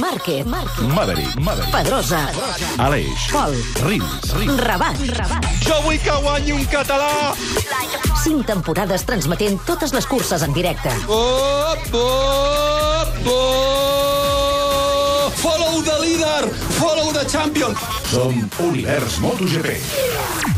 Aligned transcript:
Márquez, 0.00 0.46
Márquez, 0.46 0.88
Maverick, 0.94 1.34
Maverick. 1.40 1.70
Pedrosa, 1.70 2.30
Aleix. 2.78 3.28
Pol, 3.30 3.54
Rins, 3.84 4.32
Rins. 4.34 4.60
Rabat, 4.60 4.96
Rabat. 5.16 5.44
Jo 5.66 5.80
vull 5.84 5.98
que 6.00 6.14
guanyi 6.24 6.52
un 6.56 6.64
català. 6.72 7.34
Cinc 8.22 8.46
temporades 8.48 9.04
transmetent 9.04 9.58
totes 9.66 9.92
les 9.92 10.06
curses 10.06 10.42
en 10.46 10.52
directe. 10.56 10.88
Oh, 11.08 11.74
oh, 11.92 13.04
oh. 13.26 15.30
Follow 15.42 15.82
the 15.82 15.98
leader, 16.00 16.48
follow 16.78 17.12
the 17.12 17.24
champion. 17.28 17.74
Som 18.08 18.48
Univers 18.60 19.18
MotoGP. 19.20 19.76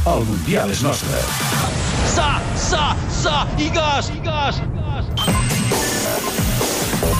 El 0.06 0.24
Mundial 0.28 0.70
és 0.70 0.82
nostre. 0.84 1.18
Sa, 2.14 2.38
sa, 2.54 2.92
sa, 3.22 3.42
i 3.58 3.70
gas, 3.74 4.10
i 4.14 4.20
gas. 4.22 4.60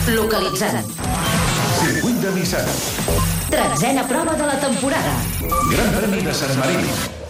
Localitzant. 0.07 1.44
Circuit 1.85 2.15
de 2.19 2.31
Nissan. 2.33 2.65
Tretzena 3.51 4.07
prova 4.07 4.33
de 4.33 4.47
la 4.47 4.59
temporada. 4.59 5.13
Gran 5.69 5.93
Premi 5.99 6.23
de 6.25 6.33
Sant 6.33 6.57
Marí. 6.57 7.24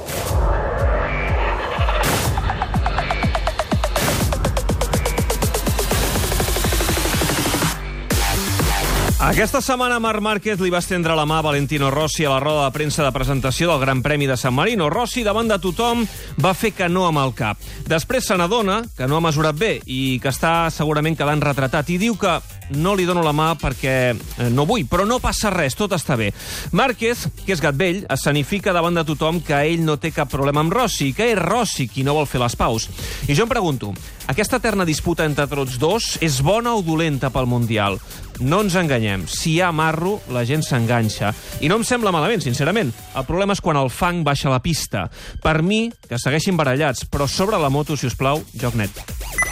Aquesta 9.26 9.58
setmana 9.58 9.96
Marc 9.98 10.22
Márquez 10.22 10.60
li 10.62 10.70
va 10.70 10.78
estendre 10.84 11.16
la 11.18 11.24
mà 11.26 11.40
a 11.40 11.44
Valentino 11.48 11.88
Rossi 11.90 12.28
a 12.28 12.30
la 12.30 12.38
roda 12.44 12.68
de 12.68 12.74
premsa 12.76 13.02
de 13.02 13.10
presentació 13.10 13.72
del 13.72 13.80
Gran 13.82 14.04
Premi 14.06 14.28
de 14.30 14.36
San 14.38 14.54
Marino. 14.54 14.86
Rossi, 14.94 15.24
davant 15.26 15.48
de 15.50 15.58
tothom, 15.58 16.04
va 16.38 16.52
fer 16.54 16.76
que 16.78 16.86
no 16.94 17.08
amb 17.08 17.24
el 17.24 17.34
cap. 17.34 17.58
Després 17.90 18.28
se 18.30 18.38
n'adona 18.38 18.84
que 18.94 19.08
no 19.10 19.18
ha 19.18 19.24
mesurat 19.26 19.58
bé 19.58 19.80
i 19.90 20.20
que 20.22 20.30
està 20.30 20.70
segurament 20.70 21.18
quedant 21.18 21.42
retratat 21.42 21.90
i 21.90 21.98
diu 21.98 22.20
que 22.22 22.36
no 22.78 22.94
li 22.94 23.08
dono 23.10 23.24
la 23.26 23.34
mà 23.34 23.48
perquè 23.58 23.96
eh, 24.14 24.50
no 24.54 24.68
vull, 24.70 24.86
però 24.86 25.08
no 25.10 25.18
passa 25.24 25.50
res, 25.50 25.74
tot 25.74 25.98
està 25.98 26.14
bé. 26.22 26.30
Márquez, 26.78 27.26
que 27.48 27.58
és 27.58 27.66
gat 27.66 27.82
vell, 27.82 28.04
escenifica 28.14 28.78
davant 28.78 28.94
de 28.94 29.08
tothom 29.10 29.42
que 29.42 29.58
ell 29.58 29.82
no 29.88 29.98
té 29.98 30.14
cap 30.14 30.30
problema 30.30 30.62
amb 30.62 30.74
Rossi, 30.78 31.16
que 31.18 31.32
és 31.34 31.42
Rossi 31.42 31.90
qui 31.90 32.06
no 32.06 32.14
vol 32.14 32.30
fer 32.30 32.44
les 32.46 32.58
paus. 32.62 32.92
I 33.26 33.34
jo 33.34 33.50
em 33.50 33.50
pregunto, 33.50 33.90
aquesta 34.30 34.62
eterna 34.62 34.86
disputa 34.86 35.26
entre 35.26 35.50
tots 35.50 35.82
dos 35.82 36.14
és 36.22 36.44
bona 36.46 36.78
o 36.78 36.86
dolenta 36.86 37.34
pel 37.34 37.50
Mundial? 37.50 37.98
No 38.40 38.60
ens 38.66 38.76
enganyem, 38.76 39.24
si 39.32 39.54
hi 39.56 39.62
ha 39.64 39.72
marro, 39.72 40.18
la 40.34 40.44
gent 40.48 40.64
s'enganxa. 40.66 41.32
I 41.64 41.70
no 41.72 41.80
em 41.80 41.86
sembla 41.88 42.12
malament, 42.12 42.44
sincerament. 42.44 42.92
El 43.16 43.28
problema 43.28 43.56
és 43.56 43.64
quan 43.64 43.80
el 43.80 43.92
fang 43.94 44.26
baixa 44.28 44.52
la 44.52 44.60
pista. 44.60 45.06
Per 45.44 45.62
mi, 45.64 45.88
que 46.10 46.20
segueixin 46.20 46.60
barallats, 46.60 47.06
però 47.08 47.30
sobre 47.32 47.62
la 47.62 47.72
moto, 47.72 47.96
si 47.96 48.10
us 48.10 48.18
plau, 48.20 48.44
joc 48.60 48.76
net. 48.76 49.06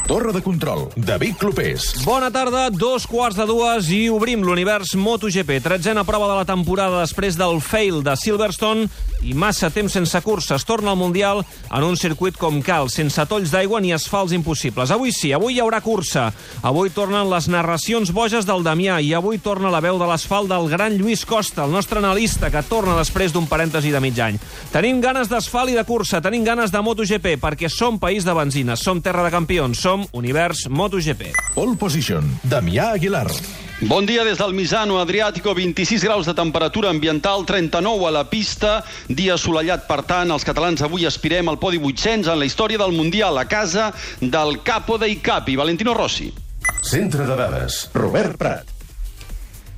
Torre 0.04 0.34
de 0.36 0.42
control. 0.44 0.89
David 0.98 1.38
Clopés. 1.39 2.04
Bona 2.04 2.28
tarda, 2.28 2.66
dos 2.70 3.06
quarts 3.08 3.38
de 3.39 3.45
dues 3.48 3.88
i 3.88 4.09
obrim 4.11 4.42
l'univers 4.44 4.98
MotoGP. 5.00 5.61
Tretzena 5.64 6.04
prova 6.04 6.28
de 6.28 6.36
la 6.42 6.48
temporada 6.48 7.00
després 7.00 7.38
del 7.39 7.61
fail 7.64 8.02
de 8.04 8.17
Silverstone 8.20 8.89
i 9.23 9.31
massa 9.31 9.72
temps 9.72 9.95
sense 9.95 10.20
curses. 10.26 10.66
Torna 10.67 10.92
al 10.92 11.00
Mundial 11.00 11.45
en 11.72 11.88
un 11.88 11.95
circuit 11.95 12.36
com 12.36 12.59
cal, 12.59 12.92
sense 12.92 13.23
tolls 13.31 13.54
d'aigua 13.56 13.80
ni 13.80 13.94
asfalts 13.95 14.36
impossibles. 14.36 14.92
Avui 14.92 15.16
sí, 15.16 15.31
avui 15.31 15.56
hi 15.56 15.64
haurà 15.64 15.80
cursa. 15.80 16.28
Avui 16.67 16.92
tornen 16.92 17.31
les 17.31 17.48
narracions 17.48 18.11
boges 18.11 18.43
del 18.49 18.67
Damià 18.73 18.95
i 19.06 19.11
avui 19.14 19.38
torna 19.38 19.70
la 19.70 19.84
veu 19.86 20.00
de 20.02 20.06
l'asfalt 20.10 20.50
del 20.50 20.64
gran 20.72 20.95
Lluís 20.98 21.28
Costa, 21.30 21.67
el 21.67 21.73
nostre 21.76 22.00
analista, 22.02 22.50
que 22.50 22.64
torna 22.66 22.95
després 22.98 23.30
d'un 23.30 23.45
parèntesi 23.45 23.92
de 23.94 24.00
mig 24.02 24.17
any. 24.17 24.39
Tenim 24.73 24.98
ganes 24.98 25.30
d'asfalt 25.30 25.70
i 25.70 25.76
de 25.78 25.84
cursa, 25.86 26.23
tenim 26.26 26.42
ganes 26.42 26.73
de 26.73 26.82
MotoGP, 26.82 27.36
perquè 27.38 27.70
som 27.70 28.00
país 28.02 28.26
de 28.26 28.34
benzina, 28.34 28.73
som 28.73 28.98
terra 28.98 29.28
de 29.28 29.30
campions, 29.30 29.78
som 29.78 30.08
univers 30.17 30.66
MotoGP. 30.73 31.30
Pole 31.54 31.78
position. 31.78 32.26
Damià 32.50 32.95
Aguilar. 32.95 33.28
Bon 33.86 34.08
dia 34.10 34.23
des 34.26 34.42
del 34.42 34.56
Misano 34.58 34.98
Adriàtico, 34.98 35.54
26 35.54 36.02
graus 36.08 36.26
de 36.26 36.34
temperatura 36.34 36.90
ambiental, 36.90 37.45
39 37.45 38.08
a 38.10 38.16
la 38.16 38.23
pista, 38.32 38.80
dia 39.05 39.36
assolellat, 39.36 39.86
per 39.86 40.02
tant, 40.02 40.34
els 40.34 40.48
catalans 40.48 40.82
avui 40.82 41.05
aspirem 41.05 41.45
al 41.52 41.61
podi 41.61 41.78
800 41.78 42.34
en 42.34 42.42
la 42.42 42.50
història 42.50 42.82
del 42.82 42.98
Mundial, 42.98 43.38
a 43.38 43.45
casa 43.45 43.92
del 44.17 44.64
capo 44.66 44.98
dei 44.98 45.20
capi, 45.22 45.60
Valentino 45.61 45.94
Rossi. 45.94 46.32
Centre 46.83 47.26
de 47.26 47.36
dades. 47.39 47.88
Robert 47.95 48.36
Prat. 48.38 48.73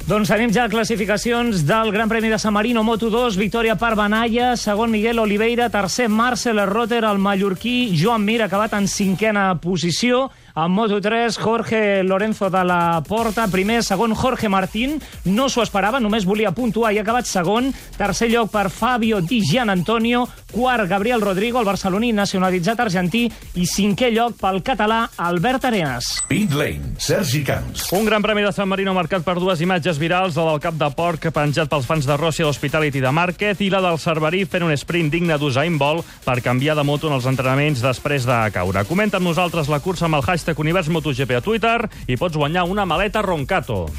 Doncs 0.06 0.30
tenim 0.30 0.52
ja 0.54 0.68
classificacions 0.70 1.64
del 1.66 1.92
Gran 1.94 2.10
Premi 2.10 2.30
de 2.30 2.38
San 2.38 2.54
Marino 2.54 2.84
Moto2, 2.86 3.40
victòria 3.42 3.74
per 3.78 3.96
Banaya, 3.98 4.52
segon 4.54 4.92
Miguel 4.94 5.18
Oliveira, 5.18 5.66
tercer 5.74 6.06
Marcel 6.14 6.62
Rotter, 6.70 7.04
el 7.06 7.18
mallorquí 7.18 7.94
Joan 7.98 8.22
Mir, 8.26 8.44
acabat 8.46 8.76
en 8.78 8.86
cinquena 8.86 9.48
posició, 9.62 10.28
en 10.56 10.72
Moto3, 10.72 11.36
Jorge 11.38 12.04
Lorenzo 12.04 12.50
de 12.50 12.64
la 12.64 13.04
Porta, 13.08 13.48
primer, 13.48 13.84
segon, 13.84 14.16
Jorge 14.16 14.48
Martín, 14.48 15.02
no 15.26 15.50
s'ho 15.52 15.64
esperava, 15.66 16.00
només 16.00 16.24
volia 16.26 16.54
puntuar 16.56 16.94
i 16.94 17.00
ha 17.00 17.04
acabat 17.04 17.28
segon, 17.28 17.74
tercer 17.98 18.30
lloc 18.32 18.54
per 18.54 18.70
Fabio 18.72 19.20
Di 19.20 19.42
Gian 19.44 19.70
Antonio, 19.70 20.24
quart, 20.52 20.88
Gabriel 20.88 21.20
Rodrigo, 21.22 21.60
el 21.60 21.68
barceloní 21.68 22.14
nacionalitzat 22.16 22.80
argentí, 22.80 23.26
i 23.60 23.68
cinquè 23.68 24.14
lloc 24.16 24.38
pel 24.40 24.62
català 24.64 25.02
Albert 25.18 25.68
Arenas. 25.68 26.22
Pit 26.30 26.56
Lane. 26.56 26.96
Sergi 27.04 27.44
Camps. 27.44 27.90
Un 27.92 28.08
gran 28.08 28.24
premi 28.24 28.46
de 28.46 28.54
San 28.56 28.70
Marino 28.72 28.96
marcat 28.96 29.28
per 29.28 29.36
dues 29.36 29.60
imatges 29.60 30.00
virals, 30.00 30.40
la 30.40 30.48
del 30.54 30.64
cap 30.64 30.80
de 30.80 30.90
porc 30.96 31.28
penjat 31.36 31.68
pels 31.68 31.86
fans 31.90 32.08
de 32.08 32.16
Rossi 32.16 32.46
a 32.46 32.48
l'Hospitality 32.48 33.04
de 33.04 33.12
Márquez 33.12 33.60
i 33.60 33.70
la 33.74 33.84
del 33.84 34.00
Cerverí 34.00 34.46
fent 34.48 34.64
un 34.64 34.72
sprint 34.80 35.12
digne 35.12 35.36
d'Usain 35.42 35.76
Bolt 35.82 36.08
per 36.24 36.40
canviar 36.46 36.78
de 36.80 36.88
moto 36.88 37.12
en 37.12 37.20
els 37.20 37.28
entrenaments 37.28 37.84
després 37.84 38.24
de 38.24 38.40
caure. 38.56 38.88
Comenta 38.88 39.20
amb 39.20 39.28
nosaltres 39.28 39.68
la 39.68 39.84
cursa 39.84 40.08
amb 40.08 40.22
el 40.22 40.24
hashtag 40.24 40.45
Univers 40.54 40.88
MotoGP 40.88 41.32
a 41.40 41.42
Twitter 41.42 41.90
i 42.06 42.18
pots 42.18 42.38
guanyar 42.38 42.68
una 42.70 42.86
maleta 42.86 43.22
Roncato. 43.26 43.90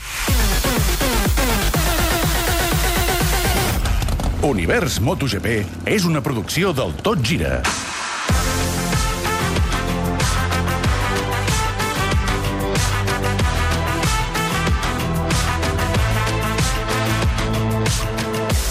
Univers 4.46 5.00
MotoGP 5.00 5.88
és 5.90 6.04
una 6.06 6.20
producció 6.22 6.70
del 6.76 6.92
Tot 7.02 7.18
Gira. 7.24 7.62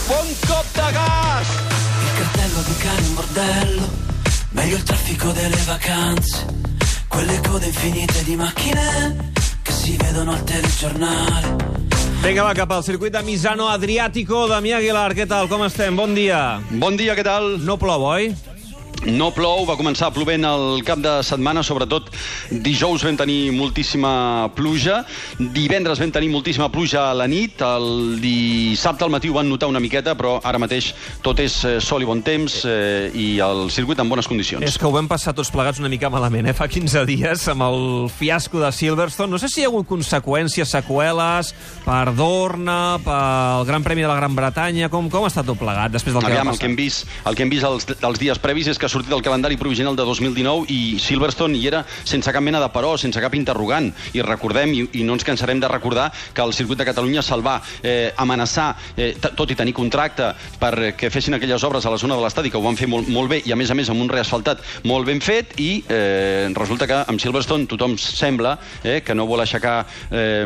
Bon 0.07 0.31
cop 0.45 0.71
de 0.77 0.87
gas! 0.95 1.51
Il 2.05 2.13
cartello 2.21 2.61
di 2.67 2.77
cane 2.85 3.07
in 3.07 3.15
bordello, 3.15 3.89
meglio 4.51 4.77
il 4.77 4.83
traffico 4.83 5.31
delle 5.31 5.59
vacanze, 5.65 6.45
quelle 7.15 7.39
code 7.47 7.65
infinite 7.65 8.23
di 8.25 8.35
macchine 8.35 9.31
che 9.63 9.71
si 9.71 9.95
vedono 9.95 10.33
al 10.33 10.43
telegiornale. 10.43 11.55
Vinga, 12.21 12.43
va, 12.43 12.51
cap 12.53 12.71
al 12.71 12.83
circuit 12.83 13.11
de 13.11 13.21
Misano 13.23 13.69
Adriàtico. 13.69 14.47
Damià 14.49 14.81
Aguilar, 14.81 15.13
què 15.15 15.27
tal? 15.29 15.47
Com 15.47 15.63
estem? 15.63 15.95
Bon 15.95 16.11
dia. 16.13 16.59
Bon 16.81 16.97
dia, 16.99 17.15
què 17.15 17.23
tal? 17.23 17.55
No 17.63 17.77
plou, 17.79 18.03
oi? 18.09 18.33
No 19.05 19.29
plou, 19.35 19.67
va 19.69 19.75
començar 19.77 20.07
plovent 20.15 20.45
el 20.49 20.81
cap 20.85 20.97
de 20.97 21.11
setmana, 21.25 21.61
sobretot 21.65 22.07
dijous 22.49 23.03
vam 23.05 23.17
tenir 23.19 23.51
moltíssima 23.53 24.49
pluja, 24.57 25.03
divendres 25.37 25.99
vam 26.01 26.09
tenir 26.15 26.31
moltíssima 26.33 26.71
pluja 26.73 27.11
a 27.11 27.13
la 27.13 27.27
nit, 27.29 27.61
el 27.61 28.17
dissabte 28.23 29.05
al 29.05 29.13
matí 29.13 29.29
ho 29.29 29.35
van 29.37 29.49
notar 29.49 29.69
una 29.69 29.81
miqueta, 29.83 30.15
però 30.17 30.39
ara 30.41 30.57
mateix 30.61 30.89
tot 31.21 31.37
és 31.43 31.59
eh, 31.69 31.75
sol 31.83 32.01
i 32.01 32.09
bon 32.09 32.23
temps 32.25 32.57
eh, 32.65 33.11
i 33.13 33.27
el 33.45 33.69
circuit 33.73 34.01
en 34.01 34.09
bones 34.09 34.25
condicions. 34.31 34.65
És 34.65 34.79
que 34.81 34.89
ho 34.89 34.93
vam 34.95 35.09
passar 35.11 35.35
tots 35.37 35.53
plegats 35.53 35.81
una 35.83 35.91
mica 35.91 36.09
malament, 36.09 36.49
eh? 36.49 36.55
Fa 36.57 36.65
15 36.71 37.05
dies, 37.05 37.45
amb 37.53 37.67
el 37.67 38.09
fiasco 38.09 38.63
de 38.63 38.71
Silverstone. 38.73 39.29
No 39.29 39.41
sé 39.41 39.51
si 39.53 39.61
hi 39.61 39.67
ha 39.67 39.69
hagut 39.69 39.85
conseqüències, 39.91 40.73
seqüeles, 40.73 41.53
per 41.85 42.09
Dorna, 42.17 42.97
pel 43.05 43.69
Gran 43.69 43.85
Premi 43.85 44.05
de 44.05 44.09
la 44.09 44.17
Gran 44.17 44.33
Bretanya... 44.33 44.89
Com, 44.95 45.11
com 45.11 45.25
ha 45.27 45.29
estat 45.29 45.45
tot 45.45 45.59
plegat 45.59 45.93
després 45.93 46.15
del 46.15 46.23
que 46.23 46.31
Aviam, 46.31 46.49
va 46.49 46.55
el 46.55 46.57
que 46.57 46.63
passar? 46.63 46.71
hem 46.71 46.77
vist, 46.79 47.07
el 47.29 47.37
que 47.37 47.43
hem 47.45 47.51
vist 47.51 47.67
els, 47.67 47.89
els 48.09 48.21
dies 48.21 48.39
previs 48.41 48.69
és 48.71 48.79
que 48.79 48.89
sortit 48.95 49.11
el 49.11 49.23
calendari 49.23 49.57
provisional 49.59 49.95
de 49.97 50.05
2019 50.07 50.71
i 50.71 50.97
Silverstone 51.03 51.57
hi 51.59 51.67
era 51.67 51.81
sense 52.07 52.31
cap 52.31 52.43
mena 52.43 52.61
de 52.63 52.69
però, 52.71 52.93
sense 52.99 53.19
cap 53.19 53.33
interrogant. 53.35 53.91
I 54.15 54.23
recordem, 54.23 54.71
i, 54.71 54.85
i 55.01 55.03
no 55.07 55.17
ens 55.17 55.25
cansarem 55.27 55.59
de 55.59 55.69
recordar, 55.71 56.07
que 56.33 56.43
el 56.45 56.53
circuit 56.55 56.79
de 56.79 56.87
Catalunya 56.87 57.23
se'l 57.25 57.43
va 57.45 57.57
eh, 57.83 58.13
amenaçar, 58.21 58.69
eh, 58.95 59.11
tot 59.25 59.51
i 59.51 59.57
tenir 59.59 59.75
contracte, 59.75 60.31
perquè 60.61 61.11
fessin 61.11 61.35
aquelles 61.35 61.67
obres 61.67 61.85
a 61.85 61.93
la 61.93 61.99
zona 61.99 62.15
de 62.15 62.23
l'estadi, 62.23 62.51
que 62.53 62.59
ho 62.59 62.63
van 62.63 62.79
fer 62.79 62.87
molt, 62.91 63.11
molt 63.11 63.31
bé, 63.31 63.41
i 63.43 63.51
a 63.51 63.59
més 63.59 63.71
a 63.71 63.77
més 63.77 63.91
amb 63.91 64.05
un 64.05 64.11
reasfaltat 64.11 64.63
molt 64.87 65.09
ben 65.09 65.19
fet, 65.23 65.57
i 65.59 65.83
eh, 65.89 66.47
resulta 66.55 66.87
que 66.87 67.01
amb 67.03 67.21
Silverstone 67.21 67.67
tothom 67.71 67.97
sembla 67.99 68.55
eh, 68.83 69.01
que 69.03 69.17
no 69.17 69.27
vol 69.27 69.43
aixecar 69.43 69.81
eh, 70.11 70.45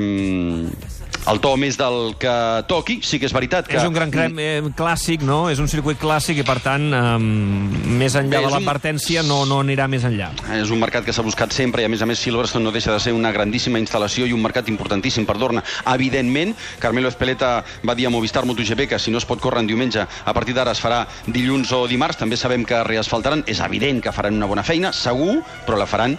el 1.31 1.39
to 1.43 1.55
més 1.57 1.77
del 1.77 2.15
que 2.19 2.33
toqui. 2.67 2.99
Sí 3.05 3.19
que 3.19 3.27
és 3.29 3.33
veritat 3.35 3.67
que... 3.69 3.77
És 3.77 3.85
un 3.85 3.93
gran 3.93 4.09
crem 4.11 4.37
eh, 4.41 4.61
clàssic, 4.77 5.21
no? 5.25 5.49
És 5.51 5.59
un 5.61 5.67
circuit 5.71 5.99
clàssic 6.01 6.39
i, 6.41 6.45
per 6.47 6.57
tant, 6.63 6.87
eh, 6.93 7.03
més 7.19 8.15
enllà 8.17 8.39
Bé, 8.39 8.41
de 8.41 8.47
és 8.47 8.51
un- 8.51 8.57
l'advertència 8.57 9.23
no, 9.23 9.43
no 9.45 9.59
anirà 9.63 9.87
més 9.91 10.03
enllà. 10.07 10.31
És 10.57 10.71
un 10.73 10.79
mercat 10.81 11.05
que 11.05 11.13
s'ha 11.13 11.25
buscat 11.25 11.53
sempre 11.55 11.83
i, 11.83 11.85
a 11.85 11.91
més 11.91 12.01
a 12.01 12.07
més, 12.09 12.19
Silverstone 12.19 12.63
no 12.65 12.71
deixa 12.75 12.91
de 12.95 12.99
ser 13.03 13.13
una 13.13 13.31
grandíssima 13.35 13.79
instal·lació 13.79 14.25
i 14.27 14.33
un 14.33 14.41
mercat 14.41 14.67
importantíssim 14.69 15.25
per 15.29 15.37
Dorna. 15.37 15.63
Evidentment, 15.93 16.55
Carmelo 16.79 17.09
Espeleta 17.11 17.63
va 17.85 17.95
dir 17.95 18.07
a 18.07 18.13
Movistar 18.13 18.45
MotoGP 18.45 18.87
que 18.89 18.99
si 18.99 19.11
no 19.11 19.17
es 19.21 19.25
pot 19.29 19.39
córrer 19.41 19.61
en 19.63 19.67
diumenge, 19.69 20.05
a 20.25 20.33
partir 20.33 20.55
d'ara 20.57 20.71
es 20.75 20.81
farà 20.81 21.03
dilluns 21.27 21.71
o 21.75 21.85
dimarts. 21.87 22.17
També 22.17 22.37
sabem 22.37 22.65
que 22.65 22.83
reasfaltaran. 22.83 23.43
És 23.47 23.59
evident 23.65 24.01
que 24.03 24.11
faran 24.15 24.35
una 24.37 24.47
bona 24.49 24.63
feina, 24.63 24.91
segur, 24.93 25.39
però 25.65 25.77
la 25.79 25.85
faran 25.89 26.17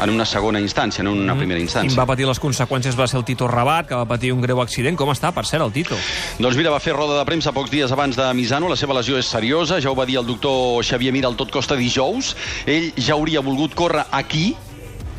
en 0.00 0.10
una 0.10 0.24
segona 0.24 0.60
instància, 0.60 1.04
no 1.04 1.12
en 1.12 1.20
una 1.20 1.34
primera 1.36 1.58
Qui 1.60 1.66
instància. 1.66 1.98
va 1.98 2.06
patir 2.06 2.26
les 2.26 2.40
conseqüències 2.40 2.96
va 2.98 3.06
ser 3.06 3.18
el 3.18 3.24
Tito 3.24 3.48
Rabat, 3.48 3.88
que 3.88 3.94
va 3.94 4.04
patir 4.06 4.32
un 4.32 4.40
greu 4.40 4.60
accident. 4.62 4.96
Com 4.96 5.10
està, 5.10 5.32
per 5.32 5.44
cert, 5.46 5.62
el 5.62 5.72
Tito? 5.72 5.96
Doncs 6.38 6.56
mira, 6.56 6.70
va 6.70 6.80
fer 6.80 6.94
roda 6.94 7.18
de 7.18 7.24
premsa 7.24 7.52
pocs 7.52 7.70
dies 7.70 7.92
abans 7.92 8.16
de 8.16 8.32
Misano. 8.34 8.68
La 8.68 8.76
seva 8.76 8.94
lesió 8.94 9.18
és 9.18 9.26
seriosa, 9.26 9.80
ja 9.80 9.90
ho 9.90 9.94
va 9.94 10.06
dir 10.06 10.18
el 10.18 10.26
doctor 10.26 10.82
Xavier 10.84 11.12
Mir 11.12 11.24
al 11.26 11.36
tot 11.36 11.50
costa 11.50 11.76
dijous. 11.76 12.34
Ell 12.66 12.92
ja 12.96 13.14
hauria 13.14 13.40
volgut 13.40 13.74
córrer 13.74 14.04
aquí, 14.10 14.54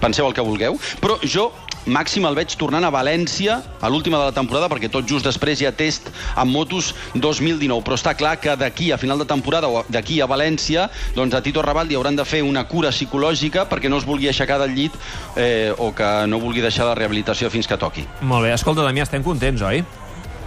penseu 0.02 0.28
el 0.28 0.34
que 0.34 0.42
vulgueu, 0.42 0.80
però 1.00 1.20
jo 1.24 1.52
màxim 1.86 2.26
el 2.30 2.36
veig 2.38 2.56
tornant 2.60 2.86
a 2.86 2.92
València 2.94 3.60
a 3.82 3.90
l'última 3.92 4.20
de 4.22 4.30
la 4.30 4.36
temporada 4.36 4.70
perquè 4.72 4.90
tot 4.92 5.08
just 5.10 5.28
després 5.28 5.62
hi 5.62 5.68
ha 5.68 5.74
test 5.76 6.10
amb 6.36 6.54
motos 6.54 6.94
2019 7.16 7.84
però 7.84 7.98
està 8.00 8.16
clar 8.18 8.38
que 8.40 8.56
d'aquí 8.60 8.92
a 8.92 9.00
final 9.02 9.20
de 9.20 9.28
temporada 9.30 9.68
o 9.68 9.84
d'aquí 9.90 10.22
a 10.22 10.30
València 10.30 10.90
doncs 11.16 11.36
a 11.36 11.44
Tito 11.44 11.62
Raval 11.62 11.88
li 11.88 12.00
hauran 12.00 12.16
de 12.16 12.26
fer 12.26 12.44
una 12.44 12.66
cura 12.68 12.94
psicològica 12.94 13.68
perquè 13.70 13.92
no 13.92 14.00
es 14.00 14.08
vulgui 14.08 14.30
aixecar 14.32 14.60
del 14.64 14.76
llit 14.78 14.96
eh, 15.36 15.74
o 15.78 15.92
que 15.96 16.12
no 16.28 16.40
vulgui 16.40 16.64
deixar 16.64 16.88
la 16.88 16.96
rehabilitació 16.96 17.52
fins 17.54 17.68
que 17.68 17.78
toqui 17.78 18.08
Molt 18.22 18.48
bé. 18.48 18.54
Escolta, 18.54 18.84
Damià, 18.86 19.06
estem 19.08 19.24
contents, 19.26 19.62
oi? 19.66 19.84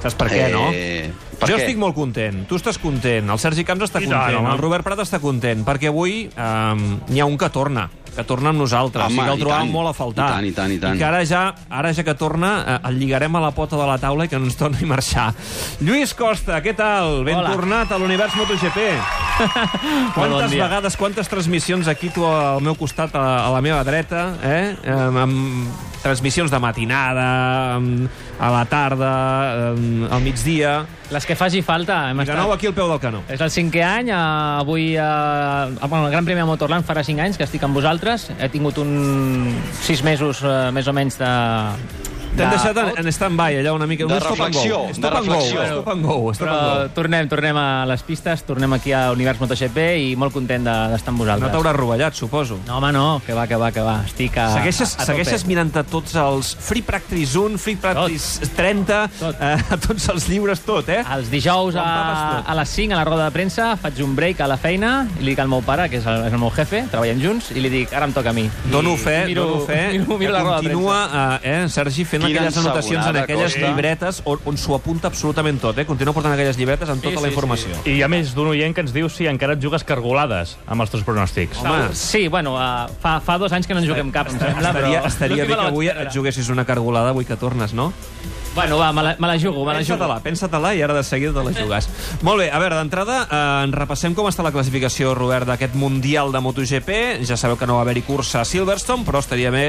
Saps 0.02 0.16
per 0.18 0.28
què, 0.30 0.48
no? 0.52 0.68
Eh, 1.36 1.38
per 1.42 1.50
jo 1.50 1.58
què? 1.58 1.66
estic 1.66 1.76
molt 1.76 1.94
content, 1.94 2.46
tu 2.48 2.56
estàs 2.56 2.78
content, 2.80 3.28
el 3.28 3.38
Sergi 3.42 3.64
Camps 3.68 3.84
està 3.84 4.00
I 4.00 4.08
tant, 4.08 4.16
content, 4.16 4.38
home. 4.40 4.54
el 4.56 4.58
Robert 4.62 4.86
Prat 4.86 5.02
està 5.04 5.20
content, 5.20 5.66
perquè 5.68 5.90
avui 5.92 6.24
um, 6.32 6.84
n'hi 7.12 7.20
ha 7.20 7.28
un 7.28 7.36
que 7.36 7.50
torna 7.52 7.90
que 8.16 8.24
torna 8.24 8.48
amb 8.48 8.56
nosaltres, 8.62 9.10
Home, 9.10 9.20
i 9.20 9.24
que 9.26 9.32
el 9.34 9.40
trobàvem 9.42 9.66
tant, 9.66 9.72
molt 9.74 9.90
a 9.90 9.92
faltar. 9.92 10.24
i 10.24 10.32
tant, 10.32 10.46
i 10.48 10.52
tant, 10.56 10.72
i 10.72 10.78
tant. 10.80 10.94
I 10.96 10.98
que 11.02 11.04
ara 11.04 11.18
ja, 11.28 11.42
ara 11.68 11.90
ja 11.92 12.00
que 12.06 12.14
torna, 12.16 12.52
eh, 12.64 12.76
el 12.88 12.96
lligarem 12.96 13.36
a 13.36 13.42
la 13.44 13.50
pota 13.52 13.76
de 13.76 13.84
la 13.90 13.98
taula 14.00 14.24
i 14.24 14.30
que 14.32 14.38
no 14.40 14.48
ens 14.48 14.56
torni 14.56 14.80
a 14.80 14.88
marxar. 14.88 15.26
Lluís 15.84 16.14
Costa, 16.16 16.62
què 16.64 16.72
tal? 16.74 17.26
Ben 17.28 17.36
Hola. 17.36 17.52
tornat 17.52 17.92
a 17.92 17.98
l'univers 18.00 18.32
MotoGP. 18.40 18.86
Quantes 20.16 20.32
bon 20.32 20.48
dia. 20.48 20.64
vegades, 20.64 20.96
quantes 20.96 21.28
transmissions 21.28 21.88
aquí 21.92 22.08
tu 22.08 22.24
al 22.24 22.62
meu 22.64 22.74
costat, 22.80 23.12
a, 23.20 23.44
a 23.44 23.52
la 23.52 23.60
meva 23.60 23.84
dreta, 23.84 24.30
eh? 24.40 24.76
Amb, 24.88 25.20
amb 25.26 25.95
transmissions 26.06 26.54
de 26.54 26.60
matinada, 26.62 27.26
a 28.38 28.52
la 28.52 28.64
tarda, 28.70 29.14
al 29.74 30.22
migdia... 30.22 30.84
Les 31.06 31.22
que 31.22 31.36
faci 31.38 31.60
falta. 31.62 32.08
Hem 32.10 32.18
I 32.24 32.26
de 32.26 32.34
nou 32.34 32.50
aquí 32.50 32.66
al 32.66 32.74
peu 32.74 32.88
del 32.90 32.98
canó. 32.98 33.20
És 33.30 33.42
el 33.44 33.50
cinquè 33.54 33.82
any, 33.86 34.08
eh, 34.10 34.16
avui 34.62 34.88
eh, 34.98 35.86
bueno, 35.86 36.08
el 36.08 36.10
Gran 36.10 36.26
Premi 36.26 36.42
a 36.42 36.48
Motorland 36.48 36.86
farà 36.86 37.04
cinc 37.06 37.22
anys 37.22 37.38
que 37.38 37.46
estic 37.46 37.62
amb 37.62 37.78
vosaltres. 37.78 38.26
He 38.40 38.50
tingut 38.50 38.80
un 38.82 39.54
sis 39.84 40.02
mesos 40.06 40.42
eh, 40.42 40.56
més 40.74 40.90
o 40.90 40.96
menys 40.96 41.20
de... 41.22 41.30
T'hem 42.36 42.50
de- 42.50 42.56
deixat 42.56 42.76
en, 42.82 42.90
en 43.00 43.12
stand-by, 43.12 43.56
allà 43.60 43.72
una 43.72 43.86
mica... 43.86 44.04
De 44.06 44.12
un 44.14 44.20
stop 44.20 44.40
and 44.40 44.54
go. 44.54 44.60
reflexió, 44.62 44.80
Stop 44.94 45.12
de 45.12 45.18
and 45.18 45.26
go, 45.26 45.32
reflexió. 45.34 45.64
Stop 45.72 45.88
and 45.92 46.04
go, 46.06 46.16
stop 46.34 46.46
Però 46.48 46.56
and 46.56 46.82
go. 46.82 46.94
tornem, 46.94 47.28
tornem 47.28 47.56
a 47.56 47.66
les 47.86 48.02
pistes, 48.02 48.42
tornem 48.46 48.72
aquí 48.76 48.92
a 48.92 49.10
Univers 49.12 49.40
MotoGP 49.40 49.78
i 50.04 50.16
molt 50.16 50.32
content 50.34 50.64
de- 50.66 50.76
d'estar 50.92 51.12
amb 51.14 51.18
No 51.20 51.24
vosaltres. 51.24 51.52
t'hauràs 51.52 51.76
rovellat, 51.76 52.14
suposo. 52.14 52.58
No, 52.66 52.78
home, 52.78 52.92
no, 52.92 53.22
que 53.26 53.32
va, 53.34 53.46
que 53.46 53.56
va, 53.56 53.72
que 53.72 53.80
va. 53.80 54.02
Estic 54.06 54.36
a, 54.38 54.48
Segueixes, 54.54 54.96
a, 54.98 55.02
a 55.02 55.06
segueixes 55.06 55.46
mirant-te 55.46 55.82
tots 55.84 56.14
els 56.14 56.54
Free 56.60 56.82
Practice 56.82 57.38
1, 57.38 57.58
Free 57.58 57.76
Practice 57.76 58.46
30, 58.56 59.00
Tot. 59.18 59.36
Eh, 59.40 59.56
tots 59.86 60.08
els 60.12 60.28
llibres, 60.28 60.60
tot, 60.66 60.88
eh? 60.88 61.02
Els 61.16 61.30
dijous 61.32 61.74
a, 61.76 61.84
tot. 62.42 62.50
a 62.52 62.54
les 62.60 62.68
5 62.76 62.92
a 62.92 62.96
la 63.00 63.04
roda 63.08 63.24
de 63.24 63.30
premsa 63.34 63.76
faig 63.80 64.00
un 64.04 64.14
break 64.16 64.40
a 64.40 64.46
la 64.50 64.56
feina 64.60 65.06
i 65.18 65.22
li 65.24 65.30
dic 65.32 65.40
al 65.40 65.48
meu 65.48 65.62
pare, 65.64 65.88
que 65.90 65.98
és 66.00 66.06
el, 66.06 66.26
és 66.28 66.32
el 66.32 66.38
meu 66.42 66.50
jefe, 66.54 66.84
treballem 66.90 67.20
junts, 67.22 67.50
i 67.56 67.60
li 67.64 67.70
dic, 67.72 67.92
ara 67.96 68.06
em 68.06 68.12
toca 68.12 68.30
a 68.30 68.36
mi. 68.36 68.48
Dono 68.70 68.94
I 68.94 69.00
fe, 69.00 69.16
miro, 69.30 69.46
dono 69.46 69.64
fe, 69.66 69.80
miro, 69.96 70.18
miro 70.18 70.18
que 70.18 70.32
la 70.36 70.42
roda 70.42 70.60
de 70.60 70.68
continua, 70.68 71.38
eh, 71.42 71.52
eh, 71.64 71.68
Sergi, 71.72 72.04
fent 72.04 72.25
aquelles 72.26 72.58
anotacions 72.62 73.06
en 73.10 73.18
aquelles 73.22 73.54
Costa. 73.54 73.66
llibretes 73.66 74.20
on, 74.24 74.42
on 74.52 74.60
s'ho 74.60 74.76
apunta 74.76 75.10
absolutament 75.10 75.60
tot, 75.62 75.78
eh? 75.78 75.86
Continua 75.88 76.14
portant 76.16 76.34
aquelles 76.34 76.58
llibretes 76.60 76.90
amb 76.92 77.04
tota 77.04 77.22
la 77.24 77.30
informació. 77.32 77.78
I 77.88 78.00
a 78.04 78.10
més 78.12 78.34
d'un 78.36 78.50
oient 78.52 78.74
que 78.76 78.84
ens 78.84 78.94
diu 78.94 79.10
si 79.12 79.28
encara 79.30 79.56
et 79.56 79.62
jugues 79.62 79.84
cargolades 79.86 80.56
amb 80.66 80.84
els 80.84 80.92
teus 80.92 81.04
pronòstics. 81.06 81.62
Home. 81.64 81.92
Sí, 81.98 82.26
bueno, 82.32 82.56
uh, 82.56 82.86
fa, 83.02 83.18
fa 83.24 83.38
dos 83.42 83.54
anys 83.56 83.68
que 83.68 83.76
no 83.76 83.82
en 83.84 83.88
juguem 83.88 84.12
cap, 84.14 84.30
em 84.32 84.40
sembla, 84.40 84.72
Estaria, 84.72 84.98
però... 85.00 85.12
estaria 85.12 85.44
bé 85.46 85.54
que 85.54 85.70
avui 85.70 85.92
et 85.92 86.12
juguessis 86.14 86.50
una 86.52 86.66
cargolada 86.68 87.14
avui 87.14 87.28
que 87.28 87.38
tornes, 87.40 87.74
no? 87.76 87.92
Bueno, 88.56 88.78
va, 88.78 88.90
me 88.90 89.02
la, 89.02 89.16
me 89.18 89.28
la 89.28 89.38
jugo, 89.38 89.66
me 89.66 89.74
la 89.74 89.84
jugo. 89.84 89.98
Pensa-te-la, 89.98 90.20
pensa-te-la 90.24 90.70
i 90.74 90.80
ara 90.80 90.94
de 90.96 91.02
seguida 91.04 91.34
te 91.36 91.42
la 91.44 91.52
jugues. 91.52 91.90
Molt 92.26 92.40
bé, 92.40 92.46
a 92.48 92.58
veure, 92.58 92.78
d'entrada, 92.78 93.18
eh, 93.28 93.40
en 93.66 93.74
repassem 93.76 94.14
com 94.16 94.30
està 94.30 94.40
la 94.46 94.52
classificació, 94.54 95.12
Robert, 95.14 95.44
d'aquest 95.50 95.76
Mundial 95.76 96.32
de 96.32 96.40
MotoGP. 96.40 96.96
Ja 97.28 97.36
sabeu 97.36 97.58
que 97.60 97.68
no 97.68 97.76
va 97.76 97.84
haver-hi 97.84 98.06
cursa 98.06 98.40
a 98.40 98.48
Silverstone, 98.48 99.04
però 99.04 99.20
estaria 99.20 99.52
bé 99.52 99.66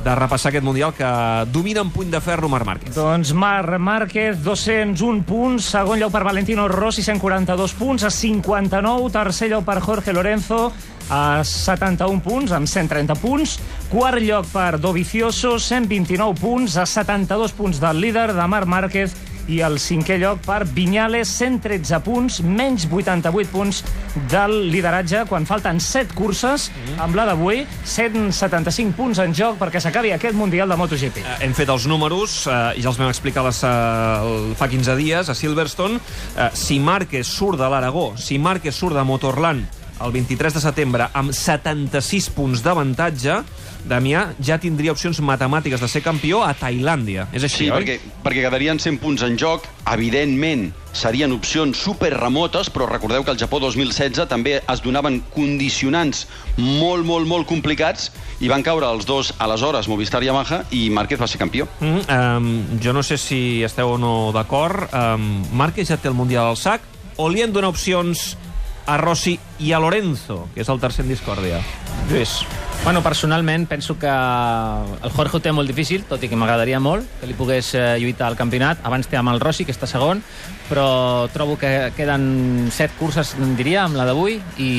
de 0.00 0.14
repassar 0.16 0.48
aquest 0.54 0.64
Mundial 0.64 0.94
que 0.96 1.10
domina 1.52 1.84
en 1.84 1.92
puny 1.92 2.08
de 2.10 2.22
ferro 2.24 2.48
Marc 2.48 2.64
Márquez. 2.64 2.94
Doncs 2.96 3.34
Marc 3.36 3.76
Márquez, 3.76 4.40
201 4.42 5.20
punts. 5.28 5.68
Segon 5.76 6.00
lloc 6.00 6.16
per 6.16 6.24
Valentino 6.24 6.64
Rossi, 6.72 7.04
142 7.04 7.76
punts. 7.76 8.08
A 8.08 8.10
59, 8.10 9.12
tercer 9.12 9.50
lloc 9.52 9.68
per 9.68 9.82
Jorge 9.84 10.16
Lorenzo, 10.16 10.70
a 11.10 11.42
71 11.44 12.22
punts, 12.22 12.52
amb 12.52 12.66
130 12.70 13.14
punts. 13.20 13.58
Quart 13.90 14.22
lloc 14.22 14.46
per 14.52 14.78
Dovizioso, 14.78 15.58
129 15.58 16.38
punts, 16.40 16.76
a 16.76 16.86
72 16.86 17.52
punts 17.52 17.80
del 17.82 18.00
líder, 18.00 18.32
de 18.34 18.46
Marc 18.46 18.66
Márquez, 18.70 19.16
i 19.50 19.58
el 19.66 19.80
cinquè 19.82 20.14
lloc 20.20 20.38
per 20.46 20.60
Vinyales, 20.68 21.26
113 21.40 21.98
punts, 22.06 22.36
menys 22.46 22.84
88 22.86 23.50
punts 23.50 23.80
del 24.30 24.68
lideratge, 24.70 25.24
quan 25.26 25.46
falten 25.48 25.80
7 25.82 26.14
curses, 26.14 26.68
amb 27.02 27.16
la 27.18 27.24
d'avui, 27.26 27.64
175 27.82 28.94
punts 28.94 29.18
en 29.18 29.34
joc 29.34 29.58
perquè 29.58 29.80
s'acabi 29.82 30.12
aquest 30.14 30.36
Mundial 30.38 30.70
de 30.70 30.76
MotoGP. 30.78 31.24
Eh, 31.24 31.36
hem 31.48 31.56
fet 31.56 31.68
els 31.72 31.88
números, 31.90 32.44
eh, 32.46 32.78
ja 32.80 32.88
els 32.92 32.98
vam 33.00 33.08
explicar 33.10 33.42
les, 33.42 33.64
eh, 33.64 33.66
el- 33.66 34.54
fa 34.54 34.68
15 34.68 34.94
dies 34.94 35.28
a 35.28 35.34
Silverstone. 35.34 35.98
Eh, 36.36 36.50
si 36.52 36.78
Márquez 36.78 37.26
surt 37.26 37.58
de 37.58 37.68
l'Aragó, 37.68 38.16
si 38.16 38.38
Márquez 38.38 38.74
surt 38.76 38.94
de 38.94 39.02
Motorland 39.02 39.66
el 40.04 40.12
23 40.12 40.54
de 40.56 40.60
setembre 40.62 41.08
amb 41.16 41.32
76 41.36 42.30
punts 42.36 42.62
d'avantatge, 42.64 43.40
Damià 43.88 44.26
ja 44.44 44.58
tindria 44.60 44.92
opcions 44.92 45.22
matemàtiques 45.24 45.80
de 45.80 45.88
ser 45.88 46.02
campió 46.04 46.42
a 46.44 46.50
Tailàndia. 46.52 47.28
És 47.32 47.44
així, 47.46 47.64
Sí, 47.64 47.70
oi? 47.70 47.78
perquè, 47.78 47.94
perquè 48.22 48.42
quedarien 48.44 48.78
100 48.78 48.98
punts 49.00 49.22
en 49.24 49.38
joc. 49.40 49.64
Evidentment, 49.90 50.66
serien 50.92 51.32
opcions 51.32 51.78
super 51.80 52.10
remotes, 52.12 52.68
però 52.70 52.86
recordeu 52.90 53.24
que 53.24 53.30
al 53.30 53.38
Japó 53.40 53.58
2016 53.58 54.28
també 54.28 54.58
es 54.60 54.82
donaven 54.84 55.20
condicionants 55.34 56.26
molt, 56.58 57.06
molt, 57.06 57.26
molt 57.26 57.46
complicats 57.48 58.10
i 58.40 58.48
van 58.52 58.62
caure 58.62 58.86
els 58.86 59.06
dos, 59.08 59.32
aleshores, 59.38 59.88
Movistar 59.88 60.22
i 60.22 60.26
Yamaha, 60.28 60.64
i 60.70 60.90
Márquez 60.90 61.20
va 61.20 61.26
ser 61.26 61.38
campió. 61.40 61.66
Mm, 61.80 62.04
um, 62.10 62.80
jo 62.82 62.92
no 62.92 63.02
sé 63.02 63.16
si 63.16 63.62
esteu 63.64 63.94
o 63.94 63.98
no 63.98 64.30
d'acord. 64.32 64.92
Um, 64.92 65.42
Márquez 65.56 65.88
ja 65.88 65.96
té 65.96 66.08
el 66.08 66.14
Mundial 66.14 66.52
al 66.52 66.56
sac 66.60 66.82
o 67.16 67.28
li 67.28 67.42
han 67.42 67.52
donat 67.52 67.70
opcions 67.72 68.36
a 68.86 68.96
Rossi 69.00 69.38
i 69.60 69.72
a 69.72 69.80
Lorenzo, 69.82 70.46
que 70.54 70.64
és 70.64 70.72
el 70.72 70.80
tercer 70.82 71.04
en 71.06 71.14
discòrdia. 71.14 71.62
Lluís. 72.10 72.40
Bueno, 72.82 73.02
personalment 73.02 73.68
penso 73.68 73.98
que 73.98 74.06
el 74.06 75.10
Jorge 75.10 75.36
ho 75.36 75.40
té 75.44 75.50
molt 75.52 75.68
difícil, 75.68 76.06
tot 76.08 76.22
i 76.24 76.30
que 76.30 76.36
m'agradaria 76.40 76.78
molt 76.80 77.04
que 77.20 77.28
li 77.28 77.34
pogués 77.36 77.74
eh, 77.76 77.98
lluitar 78.00 78.30
al 78.30 78.38
campionat. 78.38 78.80
Abans 78.88 79.06
té 79.06 79.18
amb 79.20 79.28
el 79.34 79.40
Rossi, 79.42 79.66
que 79.68 79.74
està 79.74 79.84
segon, 79.86 80.22
però 80.70 81.28
trobo 81.34 81.58
que 81.60 81.90
queden 81.92 82.70
set 82.72 82.94
curses, 82.96 83.34
diria, 83.58 83.82
amb 83.84 83.98
la 84.00 84.06
d'avui, 84.08 84.38
i 84.64 84.70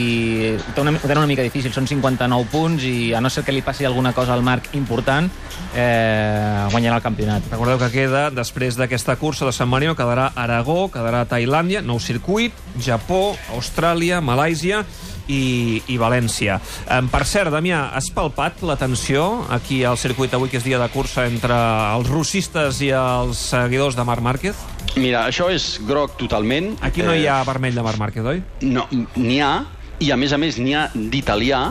té 0.74 0.82
una, 0.82 0.96
té 0.98 1.14
una 1.14 1.28
mica 1.30 1.46
difícil. 1.46 1.76
Són 1.76 1.86
59 1.86 2.50
punts 2.50 2.88
i 2.90 3.14
a 3.14 3.22
no 3.22 3.30
ser 3.30 3.46
que 3.46 3.54
li 3.54 3.62
passi 3.62 3.86
alguna 3.86 4.16
cosa 4.18 4.34
al 4.34 4.42
Marc 4.42 4.74
important, 4.74 5.30
eh, 5.76 6.66
guanyarà 6.74 6.98
el 6.98 7.06
campionat. 7.06 7.52
Recordeu 7.54 7.78
que 7.86 7.94
queda, 7.94 8.26
després 8.34 8.82
d'aquesta 8.82 9.16
cursa 9.22 9.46
de 9.46 9.54
San 9.54 9.70
Marino, 9.70 9.94
quedarà 9.96 10.32
Aragó, 10.34 10.88
quedarà 10.90 11.28
Tailàndia, 11.30 11.86
nou 11.86 12.02
circuit, 12.02 12.58
Japó, 12.82 13.38
Austràlia, 13.54 14.26
Malàisia 14.26 14.82
i, 15.28 15.82
i 15.92 15.98
València. 16.02 16.60
Um, 16.88 17.10
per 17.12 17.24
cert, 17.30 17.52
Damià, 17.54 17.84
has 17.98 18.10
palpat 18.14 18.64
la 18.66 18.78
tensió 18.80 19.46
aquí 19.54 19.84
al 19.86 20.00
circuit 20.02 20.34
avui, 20.34 20.50
que 20.50 20.60
és 20.62 20.66
dia 20.66 20.80
de 20.82 20.90
cursa, 20.94 21.28
entre 21.30 21.58
els 21.98 22.10
russistes 22.12 22.82
i 22.86 22.92
els 22.96 23.42
seguidors 23.52 23.98
de 23.98 24.06
Marc 24.08 24.26
Márquez? 24.26 24.66
Mira, 24.96 25.26
això 25.30 25.48
és 25.54 25.78
groc 25.88 26.18
totalment. 26.20 26.74
Aquí 26.84 27.06
no 27.06 27.16
hi 27.16 27.28
ha 27.30 27.42
vermell 27.48 27.78
de 27.78 27.86
Marc 27.86 28.02
Márquez, 28.02 28.28
oi? 28.28 28.42
No, 28.68 28.88
n'hi 29.16 29.40
ha, 29.44 29.54
i 30.02 30.12
a 30.12 30.18
més 30.20 30.34
a 30.34 30.40
més 30.42 30.58
n'hi 30.60 30.76
ha 30.76 30.90
d'italià, 30.96 31.62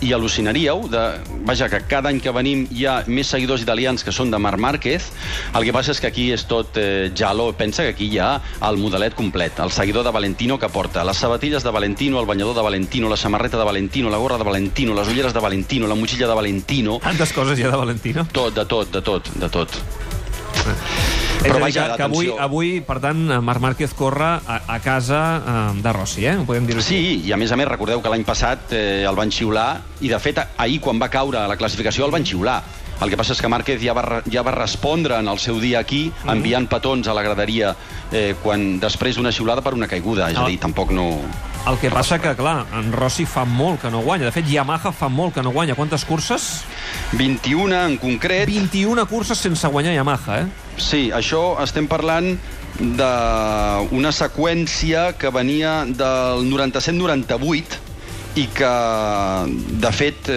i 0.00 0.12
al·lucinaríeu, 0.16 0.86
de, 0.90 1.02
vaja, 1.46 1.68
que 1.68 1.82
cada 1.88 2.10
any 2.10 2.20
que 2.22 2.32
venim 2.32 2.64
hi 2.72 2.86
ha 2.88 3.00
més 3.06 3.30
seguidors 3.32 3.62
italians 3.64 4.04
que 4.04 4.14
són 4.14 4.32
de 4.32 4.40
Marc 4.40 4.60
Márquez. 4.60 5.10
El 5.54 5.66
que 5.66 5.74
passa 5.76 5.92
és 5.94 6.00
que 6.00 6.08
aquí 6.08 6.30
és 6.32 6.46
tot 6.48 6.76
eh, 6.80 7.10
giallo. 7.14 7.50
Pensa 7.56 7.84
que 7.84 7.94
aquí 7.94 8.08
hi 8.10 8.18
ha 8.18 8.32
el 8.68 8.80
modelet 8.80 9.16
complet. 9.18 9.60
El 9.60 9.72
seguidor 9.74 10.06
de 10.06 10.14
Valentino 10.14 10.58
que 10.58 10.68
porta 10.72 11.04
les 11.04 11.20
sabatilles 11.20 11.64
de 11.64 11.70
Valentino, 11.70 12.20
el 12.20 12.26
banyador 12.26 12.56
de 12.56 12.66
Valentino, 12.66 13.08
la 13.08 13.20
samarreta 13.20 13.58
de 13.58 13.64
Valentino, 13.64 14.10
la 14.10 14.18
gorra 14.18 14.38
de 14.38 14.44
Valentino, 14.44 14.94
les 14.94 15.08
ulleres 15.08 15.34
de 15.34 15.40
Valentino, 15.40 15.86
la 15.86 15.94
motxilla 15.94 16.28
de 16.28 16.34
Valentino... 16.34 17.00
Tantes 17.04 17.32
coses 17.32 17.58
hi 17.58 17.68
ha 17.68 17.72
de 17.72 17.84
Valentino. 17.84 18.26
Tot, 18.32 18.54
de 18.54 18.64
tot, 18.64 18.92
de 18.92 19.02
tot, 19.02 19.34
de 19.36 19.48
tot. 19.48 19.82
Però 21.40 21.60
vaja, 21.62 21.86
que, 21.92 21.96
que 21.96 22.04
avui, 22.04 22.28
avui, 22.36 22.72
per 22.84 22.98
tant, 23.00 23.22
Marc 23.44 23.62
Márquez 23.64 23.94
corre 23.96 24.28
a, 24.36 24.58
a 24.68 24.78
casa 24.84 25.20
eh, 25.40 25.80
de 25.80 25.94
Rossi, 25.96 26.26
eh? 26.28 26.36
Ho 26.36 26.44
podem 26.48 26.68
dir 26.68 26.76
així. 26.76 26.98
Sí, 27.00 27.14
i 27.28 27.32
a 27.32 27.38
més 27.40 27.52
a 27.52 27.58
més 27.60 27.68
recordeu 27.68 28.02
que 28.04 28.12
l'any 28.12 28.26
passat 28.28 28.74
eh, 28.76 29.06
el 29.08 29.16
van 29.16 29.32
xiular 29.32 29.70
i 30.04 30.12
de 30.12 30.20
fet 30.20 30.42
ahir 30.44 30.80
quan 30.84 31.00
va 31.00 31.08
caure 31.12 31.40
a 31.40 31.48
la 31.48 31.56
classificació 31.60 32.04
el 32.08 32.14
van 32.14 32.28
xiular. 32.28 32.60
El 33.00 33.08
que 33.08 33.16
passa 33.16 33.32
és 33.32 33.40
que 33.40 33.48
Márquez 33.48 33.80
ja 33.80 33.94
va, 33.96 34.20
ja 34.28 34.42
va 34.44 34.52
respondre 34.52 35.16
en 35.16 35.28
el 35.32 35.38
seu 35.40 35.56
dia 35.60 35.80
aquí, 35.80 36.10
enviant 36.28 36.66
petons 36.68 37.08
a 37.08 37.14
la 37.16 37.22
graderia 37.24 37.72
eh, 38.12 38.34
quan 38.42 38.74
després 38.82 39.16
d'una 39.16 39.32
xiulada 39.32 39.64
per 39.64 39.72
una 39.72 39.88
caiguda. 39.88 40.28
És 40.28 40.36
a 40.36 40.44
dir, 40.50 40.58
tampoc 40.60 40.92
no... 40.92 41.08
El 41.68 41.76
que 41.80 41.90
passa 41.92 42.16
que, 42.20 42.32
clar, 42.36 42.66
en 42.76 42.92
Rossi 42.92 43.26
fa 43.28 43.46
molt 43.48 43.82
que 43.82 43.90
no 43.92 44.00
guanya. 44.04 44.28
De 44.28 44.32
fet, 44.32 44.46
Yamaha 44.48 44.92
fa 44.96 45.08
molt 45.12 45.34
que 45.36 45.44
no 45.44 45.52
guanya. 45.52 45.76
Quantes 45.76 46.04
curses? 46.08 46.62
21 47.16 47.76
en 47.76 47.96
concret. 48.00 48.48
21 48.48 49.04
curses 49.08 49.40
sense 49.48 49.68
guanyar 49.68 49.96
Yamaha, 49.96 50.38
eh? 50.40 50.69
Sí, 50.80 51.10
això 51.12 51.60
estem 51.62 51.86
parlant 51.90 52.32
d'una 52.80 54.12
seqüència 54.16 55.10
que 55.20 55.30
venia 55.34 55.84
del 55.84 56.46
97-98 56.48 58.40
i 58.40 58.46
que, 58.54 58.72
de 59.84 59.92
fet, 59.92 60.30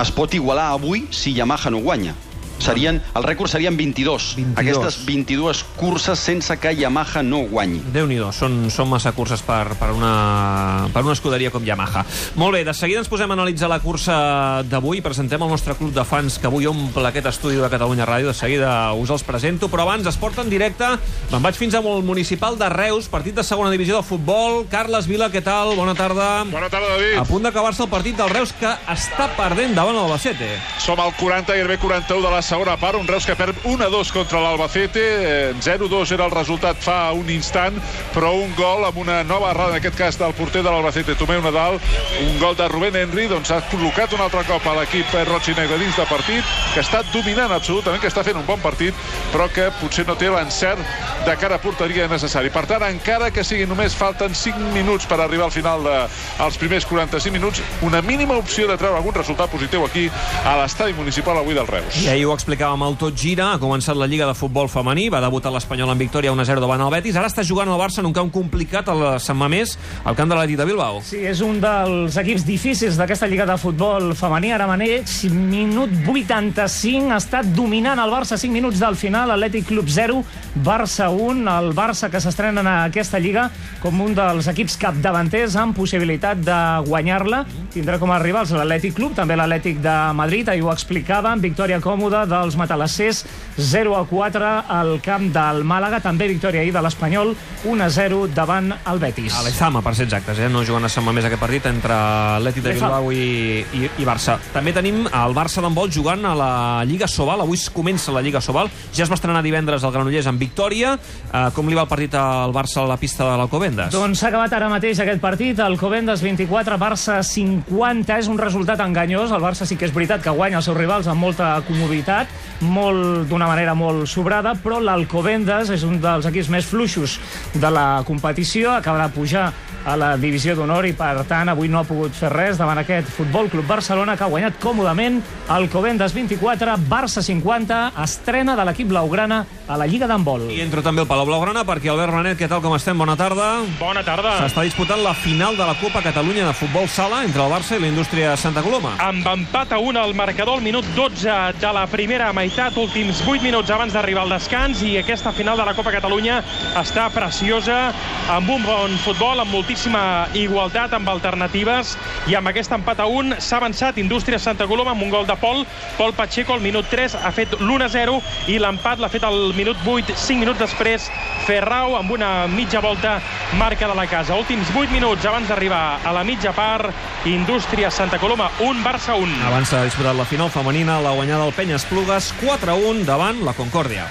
es 0.00 0.12
pot 0.16 0.34
igualar 0.34 0.70
avui 0.72 1.04
si 1.12 1.34
Yamaha 1.36 1.70
no 1.74 1.82
guanya. 1.84 2.14
Serien, 2.60 3.00
el 3.16 3.24
rècord 3.24 3.48
serien 3.48 3.76
22. 3.76 4.34
22. 4.36 4.58
Aquestes 4.60 4.98
22 5.06 5.64
curses 5.78 6.18
sense 6.20 6.56
que 6.60 6.74
Yamaha 6.76 7.22
no 7.24 7.40
guanyi. 7.48 7.80
déu 7.94 8.06
nhi 8.06 8.18
són, 8.36 8.68
són 8.70 8.90
massa 8.90 9.12
curses 9.16 9.40
per, 9.42 9.74
per, 9.80 9.90
una, 9.96 10.86
per 10.92 11.02
una 11.02 11.14
escuderia 11.16 11.50
com 11.50 11.64
Yamaha. 11.64 12.04
Molt 12.36 12.58
bé, 12.58 12.64
de 12.68 12.74
seguida 12.76 13.00
ens 13.00 13.08
posem 13.08 13.30
a 13.30 13.36
analitzar 13.38 13.70
la 13.72 13.80
cursa 13.80 14.62
d'avui. 14.68 15.00
Presentem 15.00 15.40
el 15.42 15.48
nostre 15.48 15.74
club 15.78 15.94
de 15.96 16.04
fans 16.04 16.36
que 16.38 16.50
avui 16.50 16.68
omple 16.68 17.08
aquest 17.08 17.30
estudi 17.32 17.56
de 17.56 17.70
Catalunya 17.72 18.06
Ràdio. 18.06 18.28
De 18.28 18.36
seguida 18.36 18.92
us 18.92 19.10
els 19.10 19.24
presento, 19.24 19.70
però 19.72 19.88
abans 19.88 20.06
es 20.06 20.20
porta 20.20 20.44
en 20.44 20.52
directe. 20.52 20.84
Me'n 21.32 21.42
vaig 21.42 21.56
fins 21.56 21.74
al 21.74 21.88
municipal 22.04 22.58
de 22.60 22.68
Reus, 22.68 23.08
partit 23.08 23.34
de 23.34 23.44
segona 23.46 23.72
divisió 23.72 23.96
de 23.96 24.04
futbol. 24.06 24.66
Carles 24.70 25.08
Vila, 25.08 25.30
què 25.32 25.40
tal? 25.42 25.72
Bona 25.80 25.96
tarda. 25.96 26.44
Bona 26.50 26.68
tarda, 26.68 26.92
David. 26.98 27.16
A 27.22 27.24
punt 27.24 27.48
d'acabar-se 27.48 27.86
el 27.86 27.90
partit 27.92 28.20
del 28.20 28.30
Reus, 28.30 28.52
que 28.60 28.70
està 28.92 29.30
perdent 29.38 29.74
davant 29.74 29.96
l'Albacete. 29.96 30.52
Som 30.84 31.00
al 31.00 31.14
40, 31.16 31.56
gairebé 31.56 31.80
41 31.80 32.20
de 32.26 32.34
la 32.34 32.42
segona 32.50 32.74
part. 32.76 32.98
Un 32.98 33.06
Reus 33.06 33.26
que 33.26 33.36
perd 33.38 33.54
1-2 33.62 34.10
contra 34.10 34.40
l'Albacete. 34.42 35.00
Eh, 35.00 35.54
0-2 35.62 36.10
era 36.16 36.26
el 36.26 36.32
resultat 36.34 36.80
fa 36.82 37.12
un 37.14 37.30
instant, 37.30 37.76
però 38.14 38.32
un 38.34 38.50
gol 38.58 38.82
amb 38.88 38.98
una 38.98 39.20
nova 39.22 39.52
errada, 39.52 39.76
en 39.76 39.78
aquest 39.78 39.96
cas 39.98 40.18
del 40.18 40.34
porter 40.34 40.64
de 40.64 40.70
l'Albacete, 40.70 41.14
Tomeu 41.14 41.42
Nadal. 41.44 41.78
Un 42.24 42.40
gol 42.42 42.56
de 42.58 42.66
Rubén 42.68 42.96
Henry, 42.98 43.28
doncs 43.30 43.52
ha 43.54 43.60
col·locat 43.70 44.16
un 44.16 44.24
altre 44.24 44.42
cop 44.48 44.66
a 44.66 44.74
l'equip 44.80 45.14
roig 45.28 45.50
i 45.52 45.54
negre 45.54 45.78
dins 45.78 45.94
de 45.96 46.06
partit, 46.10 46.56
que 46.74 46.82
està 46.82 47.04
dominant 47.12 47.54
absolutament, 47.54 48.02
que 48.02 48.10
està 48.10 48.24
fent 48.26 48.40
un 48.40 48.46
bon 48.48 48.58
partit, 48.64 48.98
però 49.30 49.46
que 49.54 49.68
potser 49.78 50.06
no 50.08 50.18
té 50.18 50.32
l'encert 50.32 50.82
de 51.26 51.36
cara 51.38 51.60
a 51.60 51.62
porteria 51.62 52.08
necessari. 52.10 52.50
Per 52.50 52.64
tant, 52.66 52.82
encara 52.88 53.30
que 53.30 53.46
sigui 53.46 53.68
només 53.70 53.94
falten 53.94 54.34
5 54.34 54.74
minuts 54.74 55.06
per 55.06 55.20
arribar 55.20 55.46
al 55.46 55.54
final 55.54 55.86
dels 55.86 56.58
primers 56.58 56.88
45 56.88 57.36
minuts, 57.36 57.62
una 57.86 58.02
mínima 58.02 58.34
opció 58.40 58.66
de 58.66 58.78
treure 58.80 58.98
algun 58.98 59.14
resultat 59.14 59.52
positiu 59.52 59.86
aquí 59.86 60.08
a 60.42 60.58
l'estadi 60.58 60.98
municipal 60.98 61.38
avui 61.38 61.54
del 61.54 61.70
Reus. 61.70 62.02
I 62.02 62.10
ahir 62.16 62.26
ho 62.26 62.39
explicàvem 62.40 62.80
al 62.86 62.94
Tot 62.96 63.16
Gira, 63.20 63.50
ha 63.52 63.58
començat 63.60 63.98
la 63.98 64.06
Lliga 64.08 64.24
de 64.24 64.32
Futbol 64.32 64.68
Femení, 64.72 65.10
va 65.12 65.20
debutar 65.20 65.50
l'Espanyol 65.52 65.90
en 65.92 65.98
victòria 66.00 66.32
1-0 66.32 66.62
davant 66.62 66.80
el 66.80 66.92
Betis, 66.94 67.18
ara 67.20 67.28
està 67.28 67.44
jugant 67.44 67.68
el 67.68 67.76
Barça 67.76 68.00
en 68.00 68.08
un 68.08 68.14
camp 68.16 68.30
complicat 68.32 68.88
a 68.88 68.94
la 68.96 69.10
Sant 69.20 69.36
Mamés, 69.36 69.74
al 70.08 70.16
camp 70.16 70.30
de 70.30 70.38
l'Atlètic 70.38 70.56
de 70.56 70.66
Bilbao. 70.70 71.02
Sí, 71.04 71.20
és 71.28 71.42
un 71.44 71.58
dels 71.60 72.16
equips 72.22 72.46
difícils 72.48 72.96
d'aquesta 72.96 73.28
Lliga 73.28 73.44
de 73.50 73.58
Futbol 73.60 74.14
femení. 74.16 74.54
Ara 74.56 74.68
maneix, 74.70 75.18
minut 75.28 75.92
85, 76.08 77.12
està 77.18 77.42
dominant 77.44 78.00
el 78.00 78.14
Barça, 78.14 78.38
5 78.40 78.56
minuts 78.56 78.80
del 78.80 78.96
final, 78.96 79.34
Atlètic 79.36 79.68
Club 79.68 79.92
0, 79.92 80.22
Barça 80.64 81.10
1, 81.12 81.44
el 81.44 81.74
Barça 81.76 82.08
que 82.08 82.24
s'estrena 82.24 82.64
en 82.64 82.72
aquesta 82.72 83.20
Lliga 83.20 83.50
com 83.84 84.00
un 84.00 84.16
dels 84.16 84.48
equips 84.48 84.78
capdavanters 84.80 85.58
amb 85.60 85.76
possibilitat 85.76 86.40
de 86.46 86.58
guanyar-la. 86.88 87.44
Tindrà 87.74 88.00
com 88.00 88.10
a 88.10 88.18
rivals 88.22 88.56
l'Atlètic 88.56 88.96
Club, 88.96 89.12
també 89.18 89.36
l'Atlètic 89.36 89.84
de 89.84 89.98
Madrid, 90.16 90.48
ahir 90.48 90.64
ho 90.64 90.72
explicàvem, 90.72 91.44
victòria 91.44 91.82
còmoda 91.84 92.24
dels 92.30 92.56
matalassers, 92.56 93.24
0 93.60 93.96
a 93.98 94.04
4 94.08 94.52
al 94.70 94.94
camp 95.04 95.28
del 95.34 95.64
Màlaga, 95.68 96.00
també 96.00 96.28
victòria 96.30 96.62
ahir 96.62 96.72
de 96.72 96.82
l'Espanyol, 96.84 97.34
1 97.64 97.84
a 97.84 97.90
0 97.90 98.22
davant 98.34 98.70
el 98.72 99.02
Betis. 99.02 99.34
A 99.36 99.44
l'Ezama, 99.44 99.82
per 99.84 99.94
ser 99.98 100.06
exactes, 100.08 100.38
eh? 100.38 100.48
no 100.48 100.64
jugant 100.64 100.86
a 100.86 100.92
Sant 100.92 101.04
Mamés 101.06 101.26
aquest 101.28 101.42
partit 101.42 101.66
entre 101.70 101.96
Atlètic 102.38 102.64
de. 102.64 102.74
Bilbao 102.78 103.10
i, 103.12 103.60
i, 103.76 103.84
i 104.00 104.08
Barça. 104.08 104.38
També 104.54 104.72
tenim 104.76 105.04
el 105.06 105.36
Barça 105.36 105.62
d'handbol 105.64 105.90
jugant 105.92 106.24
a 106.24 106.34
la 106.38 106.52
Lliga 106.88 107.08
Sobal, 107.10 107.44
avui 107.44 107.60
comença 107.74 108.14
la 108.14 108.22
Lliga 108.24 108.40
Sobal, 108.40 108.70
ja 108.94 109.04
es 109.04 109.10
va 109.10 109.18
estrenar 109.18 109.42
divendres 109.44 109.84
al 109.84 109.92
Granollers 109.94 110.30
amb 110.30 110.40
victòria. 110.40 110.96
Eh, 111.30 111.46
com 111.54 111.68
li 111.68 111.76
va 111.76 111.84
el 111.84 111.90
partit 111.90 112.14
al 112.18 112.54
Barça 112.54 112.82
a 112.84 112.88
la 112.88 112.96
pista 113.00 113.26
de 113.26 113.36
l'Alcobendas? 113.36 113.92
Doncs 113.94 114.20
s'ha 114.20 114.28
acabat 114.30 114.52
ara 114.56 114.68
mateix 114.72 115.00
aquest 115.00 115.20
partit, 115.22 115.58
el 115.64 115.78
Covendes 115.80 116.20
24, 116.24 116.76
Barça 116.80 117.20
50, 117.24 118.18
és 118.20 118.28
un 118.28 118.38
resultat 118.40 118.80
enganyós, 118.84 119.32
el 119.32 119.40
Barça 119.42 119.66
sí 119.68 119.78
que 119.80 119.88
és 119.88 119.94
veritat 119.94 120.22
que 120.24 120.34
guanya 120.36 120.60
els 120.60 120.68
seus 120.68 120.76
rivals 120.76 121.08
amb 121.08 121.24
molta 121.24 121.54
comoditat, 121.68 122.19
molt 122.60 123.28
d'una 123.30 123.48
manera 123.48 123.74
molt 123.74 124.06
sobrada, 124.10 124.54
però 124.54 124.80
l'Alcobendas 124.82 125.70
és 125.72 125.84
un 125.86 126.00
dels 126.02 126.26
equips 126.28 126.50
més 126.52 126.66
fluixos 126.68 127.18
de 127.54 127.70
la 127.72 128.02
competició, 128.06 128.74
acaba 128.76 129.06
de 129.06 129.14
pujar 129.14 129.52
a 129.88 129.94
la 129.96 130.10
divisió 130.20 130.52
d'honor 130.52 130.84
i 130.84 130.92
per 130.92 131.22
tant 131.24 131.48
avui 131.48 131.70
no 131.72 131.78
ha 131.80 131.86
pogut 131.88 132.12
fer 132.12 132.28
res 132.28 132.58
davant 132.60 132.76
aquest 132.82 133.08
Futbol 133.08 133.48
Club 133.48 133.64
Barcelona 133.64 134.12
que 134.16 134.26
ha 134.26 134.28
guanyat 134.28 134.58
còmodament 134.60 135.22
el 135.56 135.70
Covendes 135.72 136.12
24, 136.12 136.74
Barça 136.90 137.22
50, 137.24 137.78
estrena 138.04 138.56
de 138.58 138.66
l'equip 138.68 138.90
blaugrana 138.90 139.38
a 139.66 139.78
la 139.80 139.86
Lliga 139.88 140.04
d'handbol. 140.10 140.50
I 140.52 140.60
entro 140.60 140.84
també 140.84 141.00
al 141.00 141.08
Palau 141.08 141.24
Blaugrana 141.30 141.64
perquè 141.64 141.88
Albert 141.88 142.12
Renet, 142.12 142.36
què 142.36 142.48
tal 142.50 142.60
com 142.60 142.74
estem? 142.76 142.98
Bona 143.00 143.16
tarda. 143.16 143.62
Bona 143.80 144.04
tarda. 144.04 144.34
S'està 144.42 144.66
disputant 144.66 145.00
la 145.00 145.14
final 145.16 145.56
de 145.56 145.64
la 145.64 145.76
Copa 145.80 146.02
Catalunya 146.04 146.44
de 146.50 146.52
Futbol 146.60 146.84
Sala 146.92 147.22
entre 147.24 147.40
el 147.46 147.52
Barça 147.52 147.78
i 147.78 147.80
la 147.80 147.88
Indústria 147.88 148.36
Santa 148.36 148.60
Coloma. 148.66 148.98
amb 149.00 149.26
empat 149.26 149.72
a 149.72 149.78
1 149.80 149.96
al 149.98 150.12
marcador 150.14 150.58
al 150.58 150.62
minut 150.62 150.84
12 150.94 151.54
de 151.60 151.72
la 151.72 151.86
primera 151.86 152.09
meitat, 152.10 152.74
últims 152.76 153.20
8 153.22 153.38
minuts 153.42 153.70
abans 153.70 153.92
d'arribar 153.94 154.24
al 154.24 154.32
descans 154.34 154.80
i 154.82 154.96
aquesta 154.98 155.30
final 155.30 155.56
de 155.56 155.62
la 155.64 155.74
Copa 155.78 155.92
Catalunya 155.94 156.40
està 156.74 157.04
preciosa, 157.14 157.92
amb 158.34 158.50
un 158.50 158.64
bon 158.66 158.96
futbol, 159.04 159.38
amb 159.38 159.52
moltíssima 159.54 160.26
igualtat, 160.34 160.90
amb 160.96 161.08
alternatives 161.08 161.94
i 162.26 162.34
amb 162.34 162.50
aquest 162.50 162.74
empat 162.74 163.04
a 163.04 163.06
1 163.06 163.38
s'ha 163.38 163.60
avançat 163.60 163.98
Indústria 164.02 164.40
Santa 164.42 164.66
Coloma 164.66 164.90
amb 164.90 165.04
un 165.06 165.10
gol 165.10 165.26
de 165.26 165.36
Pol, 165.38 165.62
Pol 165.98 166.14
Pacheco 166.18 166.54
al 166.56 166.64
minut 166.64 166.90
3 166.90 167.14
ha 167.14 167.30
fet 167.30 167.54
l'1-0 167.60 168.18
i 168.50 168.58
l'empat 168.58 168.98
l'ha 168.98 169.12
fet 169.12 169.24
al 169.24 169.54
minut 169.54 169.78
8, 169.86 170.16
5 170.18 170.42
minuts 170.42 170.58
després 170.58 171.06
Ferrau 171.46 171.94
amb 171.98 172.10
una 172.10 172.48
mitja 172.50 172.82
volta 172.82 173.20
marca 173.58 173.86
de 173.88 173.94
la 173.94 174.06
casa. 174.06 174.34
Últims 174.34 174.70
8 174.74 174.90
minuts 174.90 175.24
abans 175.26 175.48
d'arribar 175.48 176.00
a 176.04 176.12
la 176.12 176.24
mitja 176.24 176.52
part, 176.52 176.90
Indústria 177.24 177.90
Santa 177.90 178.18
Coloma 178.18 178.50
1, 178.58 178.82
Barça 178.82 179.14
1. 179.14 179.46
Abans 179.46 179.70
s'ha 179.70 179.84
disputat 179.86 180.16
la 180.18 180.26
final 180.26 180.50
femenina, 180.50 181.00
la 181.02 181.14
guanyada 181.14 181.46
del 181.46 181.54
Penyes 181.54 181.86
Plugues 182.00 182.30
4-1 182.40 183.02
davant 183.04 183.42
la 183.44 183.52
Concòrdia. 183.52 184.06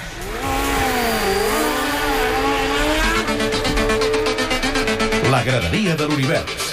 La 5.34 5.40
graderia 5.48 5.96
de 5.98 6.06
l'univers. 6.06 6.68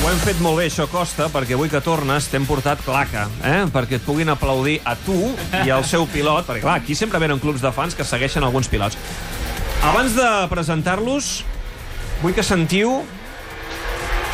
Ho 0.00 0.08
hem 0.14 0.24
fet 0.24 0.40
molt 0.40 0.62
bé, 0.62 0.70
això 0.70 0.88
costa, 0.88 1.28
perquè 1.28 1.58
avui 1.58 1.68
que 1.68 1.84
tornes 1.84 2.30
t'hem 2.32 2.48
portat 2.48 2.80
claca, 2.88 3.28
eh? 3.44 3.68
perquè 3.68 4.00
et 4.00 4.08
puguin 4.08 4.32
aplaudir 4.32 4.78
a 4.88 4.96
tu 4.96 5.20
i 5.66 5.68
al 5.68 5.84
seu 5.84 6.08
pilot, 6.08 6.48
perquè 6.48 6.64
clar, 6.64 6.80
aquí 6.80 6.96
sempre 6.96 7.20
venen 7.20 7.42
clubs 7.44 7.60
de 7.60 7.76
fans 7.76 7.92
que 7.92 8.08
segueixen 8.08 8.48
alguns 8.48 8.72
pilots. 8.72 8.96
Abans 9.92 10.16
de 10.16 10.34
presentar-los, 10.48 11.34
vull 12.24 12.32
que 12.32 12.48
sentiu 12.54 13.02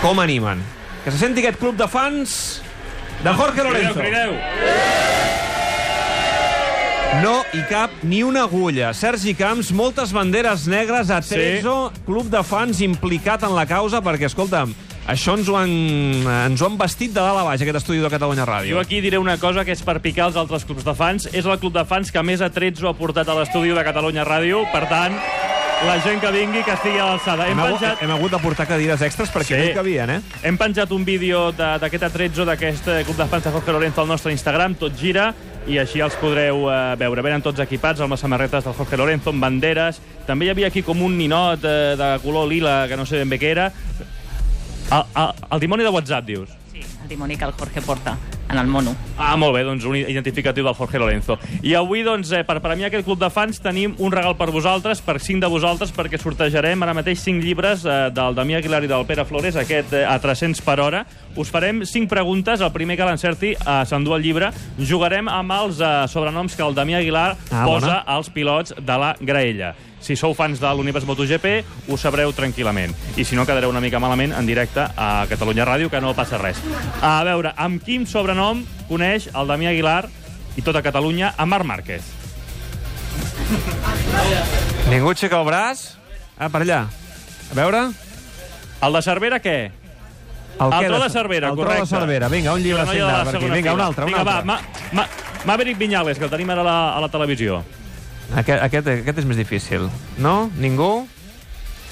com 0.06 0.22
animen. 0.22 0.77
Que 1.08 1.12
se 1.12 1.22
senti 1.22 1.40
aquest 1.40 1.56
club 1.56 1.72
de 1.72 1.86
fans 1.88 2.60
de 3.24 3.32
Jorge 3.32 3.62
Lorenzo. 3.64 4.02
No 7.22 7.30
hi 7.56 7.62
cap 7.70 7.94
ni 8.02 8.18
una 8.22 8.42
agulla. 8.44 8.90
Sergi 8.92 9.32
Camps, 9.32 9.70
moltes 9.72 10.12
banderes 10.12 10.66
negres 10.68 11.08
a 11.08 11.22
Trezo, 11.24 11.78
sí. 11.94 12.02
club 12.04 12.28
de 12.28 12.42
fans 12.44 12.82
implicat 12.84 13.48
en 13.48 13.56
la 13.56 13.64
causa, 13.64 14.02
perquè, 14.04 14.28
escolta'm, 14.28 14.76
això 15.08 15.38
ens 15.38 15.48
ho 15.48 15.56
han, 15.56 15.72
ens 16.28 16.60
ho 16.60 16.68
han 16.68 16.76
vestit 16.76 17.14
de 17.16 17.22
dalt 17.24 17.40
a 17.40 17.46
baix, 17.46 17.64
aquest 17.64 17.80
estudi 17.80 18.04
de 18.04 18.12
Catalunya 18.12 18.44
Ràdio. 18.44 18.76
Jo 18.76 18.84
aquí 18.84 19.00
diré 19.00 19.16
una 19.16 19.38
cosa 19.40 19.64
que 19.64 19.72
és 19.72 19.80
per 19.80 20.02
picar 20.04 20.28
els 20.28 20.36
altres 20.36 20.68
clubs 20.68 20.84
de 20.84 20.92
fans. 20.92 21.24
És 21.32 21.48
el 21.48 21.56
club 21.56 21.72
de 21.72 21.88
fans 21.88 22.12
que 22.12 22.20
més 22.20 22.44
atrets 22.44 22.84
ho 22.84 22.92
ha 22.92 22.96
portat 23.00 23.32
a 23.32 23.40
l'estudi 23.40 23.72
de 23.72 23.88
Catalunya 23.88 24.28
Ràdio. 24.28 24.66
Per 24.76 24.84
tant, 24.92 25.16
la 25.86 26.00
gent 26.02 26.20
que 26.20 26.30
vingui 26.34 26.62
que 26.66 26.72
estigui 26.74 26.98
a 26.98 27.04
l'alçada. 27.06 27.46
Hem, 27.48 27.58
Hem, 27.58 27.72
penjat, 27.72 28.00
hem 28.02 28.10
hagut 28.10 28.32
de 28.34 28.38
portar 28.42 28.66
cadires 28.66 29.00
extres 29.06 29.30
perquè 29.32 29.54
Sí. 29.54 29.58
no 29.60 29.70
hi 29.70 29.74
cabien, 29.74 30.10
eh? 30.10 30.20
hem 30.42 30.56
penjat 30.58 30.90
un 30.92 31.04
vídeo 31.04 31.52
de- 31.52 31.78
d'aquest 31.78 32.02
atrezzo 32.02 32.44
d'aquest 32.44 32.88
eh, 32.88 33.04
club 33.04 33.16
de 33.16 33.26
fans 33.26 33.44
de 33.44 33.50
Jorge 33.50 33.72
Lorenzo 33.72 34.00
al 34.02 34.08
nostre 34.08 34.32
Instagram, 34.32 34.74
tot 34.74 34.96
gira, 34.98 35.32
i 35.66 35.78
així 35.78 36.00
els 36.00 36.14
podreu 36.16 36.68
eh, 36.70 36.96
veure. 36.96 37.22
Venen 37.22 37.42
tots 37.42 37.60
equipats 37.60 38.00
amb 38.00 38.10
les 38.10 38.20
samarretes 38.20 38.64
del 38.64 38.74
Jorge 38.74 38.96
Lorenzo, 38.96 39.30
amb 39.30 39.40
banderes. 39.42 40.00
També 40.26 40.46
hi 40.46 40.50
havia 40.50 40.66
aquí 40.66 40.82
com 40.82 41.00
un 41.02 41.16
ninot 41.16 41.60
eh, 41.64 41.94
de 41.96 42.18
color 42.24 42.48
lila, 42.48 42.86
que 42.88 42.96
no 42.96 43.06
sé 43.06 43.18
ben 43.18 43.28
bé 43.28 43.38
què 43.38 43.50
era. 43.52 43.72
El, 44.90 45.02
el, 45.14 45.32
el 45.52 45.60
dimoni 45.60 45.84
de 45.84 45.90
WhatsApp, 45.90 46.24
dius? 46.24 46.48
Sí, 46.72 46.80
el 47.02 47.08
dimoni 47.08 47.36
que 47.36 47.44
el 47.44 47.52
Jorge 47.52 47.80
porta. 47.82 48.16
En 48.50 48.58
el 48.58 48.66
mono. 48.66 48.94
Ah, 49.18 49.36
molt 49.36 49.54
bé, 49.54 49.62
doncs 49.64 49.84
un 49.84 49.96
identificatiu 49.96 50.64
del 50.64 50.74
Jorge 50.74 50.98
Lorenzo. 50.98 51.38
I 51.62 51.74
avui, 51.74 52.02
doncs, 52.02 52.30
eh, 52.32 52.44
per 52.44 52.60
premiar 52.62 52.88
aquest 52.88 53.04
club 53.04 53.18
de 53.20 53.28
fans, 53.30 53.60
tenim 53.60 53.94
un 53.98 54.12
regal 54.12 54.36
per 54.36 54.50
vosaltres, 54.50 55.00
per 55.02 55.18
cinc 55.20 55.40
de 55.42 55.48
vosaltres, 55.50 55.92
perquè 55.92 56.18
sortejarem 56.20 56.82
ara 56.82 56.94
mateix 56.94 57.20
cinc 57.20 57.42
llibres 57.44 57.84
eh, 57.84 58.10
del 58.14 58.34
Damià 58.38 58.58
Aguilar 58.62 58.84
i 58.84 58.90
del 58.90 59.04
Pere 59.06 59.24
Flores, 59.28 59.56
aquest 59.56 59.92
eh, 59.92 60.04
a 60.06 60.18
300 60.22 60.62
per 60.64 60.78
hora. 60.80 61.04
Us 61.36 61.50
farem 61.50 61.84
cinc 61.84 62.08
preguntes, 62.08 62.60
el 62.60 62.72
primer 62.72 62.96
que 62.96 63.04
l'encerti 63.04 63.52
eh, 63.54 63.82
s'endú 63.84 64.14
el 64.16 64.22
llibre. 64.22 64.52
Jugarem 64.78 65.28
amb 65.28 65.52
els 65.58 65.80
eh, 65.82 65.92
sobrenoms 66.08 66.54
que 66.56 66.62
el 66.64 66.74
Damià 66.78 67.02
Aguilar 67.02 67.28
Ah, 67.50 67.64
posa 67.66 67.86
bona. 67.86 68.02
als 68.06 68.30
pilots 68.30 68.74
de 68.78 68.98
la 68.98 69.14
graella. 69.20 69.74
Si 70.00 70.14
sou 70.14 70.30
fans 70.32 70.60
de 70.62 70.68
l'Univers 70.78 71.02
MotoGP, 71.04 71.64
ho 71.90 71.96
sabreu 71.98 72.30
tranquil·lament. 72.32 72.92
I 73.18 73.24
si 73.26 73.34
no, 73.34 73.42
quedareu 73.44 73.68
una 73.72 73.80
mica 73.82 73.98
malament 73.98 74.30
en 74.32 74.46
directe 74.46 74.84
a 74.94 75.26
Catalunya 75.28 75.64
Ràdio, 75.66 75.90
que 75.90 75.98
no 76.00 76.12
passa 76.14 76.38
res. 76.38 76.60
A 77.02 77.24
veure, 77.26 77.50
amb 77.58 77.82
quin 77.82 78.06
sobrenom 78.06 78.37
coneix 78.88 79.28
el 79.34 79.48
Damià 79.50 79.72
Aguilar 79.74 80.08
i 80.58 80.62
tota 80.62 80.82
Catalunya 80.82 81.34
a 81.36 81.46
Marc 81.46 81.66
Márquez? 81.68 82.02
Ningú 84.90 85.10
aixeca 85.12 85.38
el 85.40 85.46
braç? 85.48 85.82
Ah, 86.38 86.48
per 86.48 86.62
allà. 86.64 86.84
A 87.50 87.56
veure... 87.58 87.88
El 88.78 88.94
de 88.94 89.00
Cervera, 89.02 89.40
què? 89.42 89.56
El, 90.58 90.72
el 90.74 90.86
tro 90.90 90.98
de 91.02 91.08
Cervera, 91.10 91.48
el 91.50 91.54
tro 91.56 91.64
correcte. 91.64 91.82
de 91.82 91.90
Cervera. 91.90 92.28
Vinga, 92.30 92.52
un 92.54 92.62
llibre 92.62 92.84
signat 92.86 93.26
per 93.26 93.34
aquí. 93.36 93.50
Vinga, 93.50 93.74
un 93.74 93.80
altre, 93.82 94.04
un 94.06 94.10
Vinga, 94.12 94.20
altre. 94.22 94.34
va, 94.38 94.44
ma, 94.44 94.60
ma, 94.92 95.06
Maverick 95.46 95.78
Viñales, 95.78 96.18
que 96.18 96.26
el 96.26 96.30
tenim 96.30 96.50
ara 96.54 96.62
a 96.62 96.66
la, 96.66 96.78
a 96.96 97.00
la 97.02 97.08
televisió. 97.10 97.60
Aquest, 98.36 98.62
aquest, 98.68 98.90
aquest 99.02 99.18
és 99.22 99.26
més 99.26 99.38
difícil. 99.38 99.88
No? 100.22 100.50
Ningú? 100.58 101.06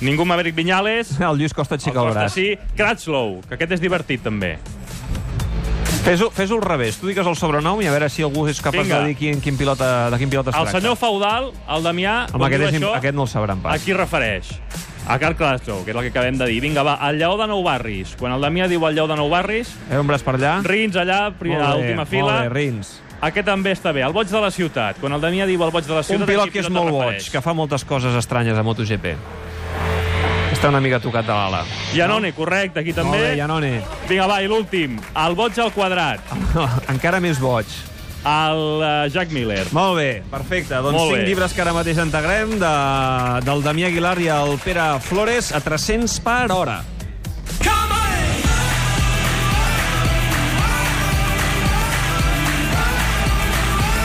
Ningú 0.03 0.26
Maverick 0.29 0.55
Viñales. 0.59 1.15
El 1.19 1.38
Lluís 1.41 1.55
Costa 1.57 1.79
aixeca 1.79 1.99
el, 2.03 2.11
Costa 2.12 2.26
braç. 2.26 2.35
sí. 2.38 2.49
Cratchlow, 2.79 3.41
que 3.49 3.55
aquest 3.59 3.76
és 3.79 3.83
divertit, 3.83 4.23
també. 4.23 4.57
Fes-ho 6.06 6.28
fes 6.30 6.52
al 6.54 6.60
revés. 6.62 6.98
Tu 7.00 7.08
digues 7.10 7.26
el 7.26 7.34
sobrenom 7.34 7.80
i 7.82 7.88
a 7.90 7.92
veure 7.94 8.06
si 8.12 8.22
algú 8.22 8.44
és 8.46 8.60
capaç 8.62 8.84
Vinga. 8.86 9.00
de 9.02 9.08
dir 9.10 9.16
quin, 9.18 9.40
quin 9.42 9.56
pilota, 9.58 10.08
de 10.12 10.18
quin 10.20 10.30
pilot 10.30 10.46
es 10.52 10.54
El 10.54 10.62
tracta. 10.62 10.78
senyor 10.80 10.96
feudal, 10.96 11.48
el 11.68 11.82
Damià, 11.82 12.12
Home, 12.30 12.38
quan 12.38 12.52
aquest, 12.52 12.62
és, 12.62 12.80
això, 12.80 12.92
aquest 12.94 13.14
no 13.16 13.22
el 13.26 13.28
sabran 13.28 13.58
a 13.58 13.62
pas. 13.62 13.82
qui 13.82 13.90
es 13.90 13.96
refereix? 13.96 14.52
A 15.08 15.18
Carl 15.18 15.34
Clatchlow, 15.36 15.84
que 15.84 15.90
és 15.90 15.96
el 15.96 16.02
que 16.02 16.08
acabem 16.14 16.38
de 16.38 16.46
dir. 16.46 16.60
Vinga, 16.60 16.82
va, 16.82 16.94
el 17.10 17.18
lleó 17.18 17.36
de 17.36 17.46
Nou 17.48 17.62
Barris. 17.62 18.14
Quan 18.18 18.32
el 18.32 18.40
Damià 18.40 18.68
diu 18.68 18.86
el 18.86 18.94
lleó 18.94 19.06
de 19.08 19.16
Nou 19.16 19.28
Barris, 19.28 19.75
Eh, 19.90 19.98
un 19.98 20.06
braç 20.06 20.22
per 20.22 20.34
allà. 20.36 20.62
Rins 20.62 20.94
allà, 20.96 21.30
Molt 21.30 21.42
a 21.42 21.72
bé, 21.72 21.75
l'última 21.75 21.96
Molt 22.04 22.08
fila. 22.08 22.40
bé, 22.42 22.48
Rins. 22.50 23.00
Aquest 23.20 23.46
també 23.46 23.72
està 23.72 23.92
bé. 23.92 24.02
El 24.02 24.12
boig 24.12 24.28
de 24.28 24.40
la 24.40 24.50
ciutat. 24.50 24.98
Quan 25.00 25.12
el 25.12 25.20
Damià 25.20 25.46
diu 25.46 25.62
el 25.64 25.70
boig 25.70 25.84
de 25.86 25.94
la 25.94 26.02
ciutat... 26.04 26.20
Un 26.20 26.26
pilot 26.26 26.48
a 26.48 26.52
que 26.52 26.58
és 26.60 26.68
molt 26.70 26.90
boig, 26.90 27.30
que 27.32 27.40
fa 27.40 27.52
moltes 27.54 27.84
coses 27.84 28.14
estranyes 28.14 28.56
a 28.58 28.62
MotoGP. 28.62 29.16
Està 30.66 30.75
una 30.75 30.82
mica 30.82 30.99
tocat 30.99 31.23
de 31.23 31.30
l'ala. 31.30 31.61
Janone, 31.94 32.32
correcte, 32.35 32.80
aquí 32.82 32.90
també. 32.90 33.12
Molt 33.12 33.23
bé, 33.23 33.35
Janone. 33.38 33.68
Vinga, 34.08 34.25
va, 34.26 34.40
i 34.42 34.49
l'últim. 34.50 34.96
El 35.23 35.37
boig 35.38 35.61
al 35.62 35.70
quadrat. 35.70 36.32
Encara 36.94 37.20
més 37.23 37.38
boig. 37.38 37.70
El 38.26 38.62
uh, 38.82 38.88
Jack 39.14 39.30
Miller. 39.30 39.62
Molt 39.70 39.94
bé, 40.00 40.08
perfecte. 40.26 40.75
Doncs 40.82 40.99
Molt 40.99 41.12
cinc 41.12 41.23
bé. 41.23 41.28
llibres 41.28 41.54
que 41.54 41.62
ara 41.62 41.76
mateix 41.76 42.02
integrem 42.02 42.56
de, 42.58 42.75
del 43.46 43.62
Damià 43.62 43.92
Aguilar 43.92 44.16
i 44.25 44.26
el 44.40 44.56
Pere 44.64 44.88
Flores 45.06 45.52
a 45.54 45.62
300 45.62 46.18
per 46.26 46.50
hora. 46.50 46.80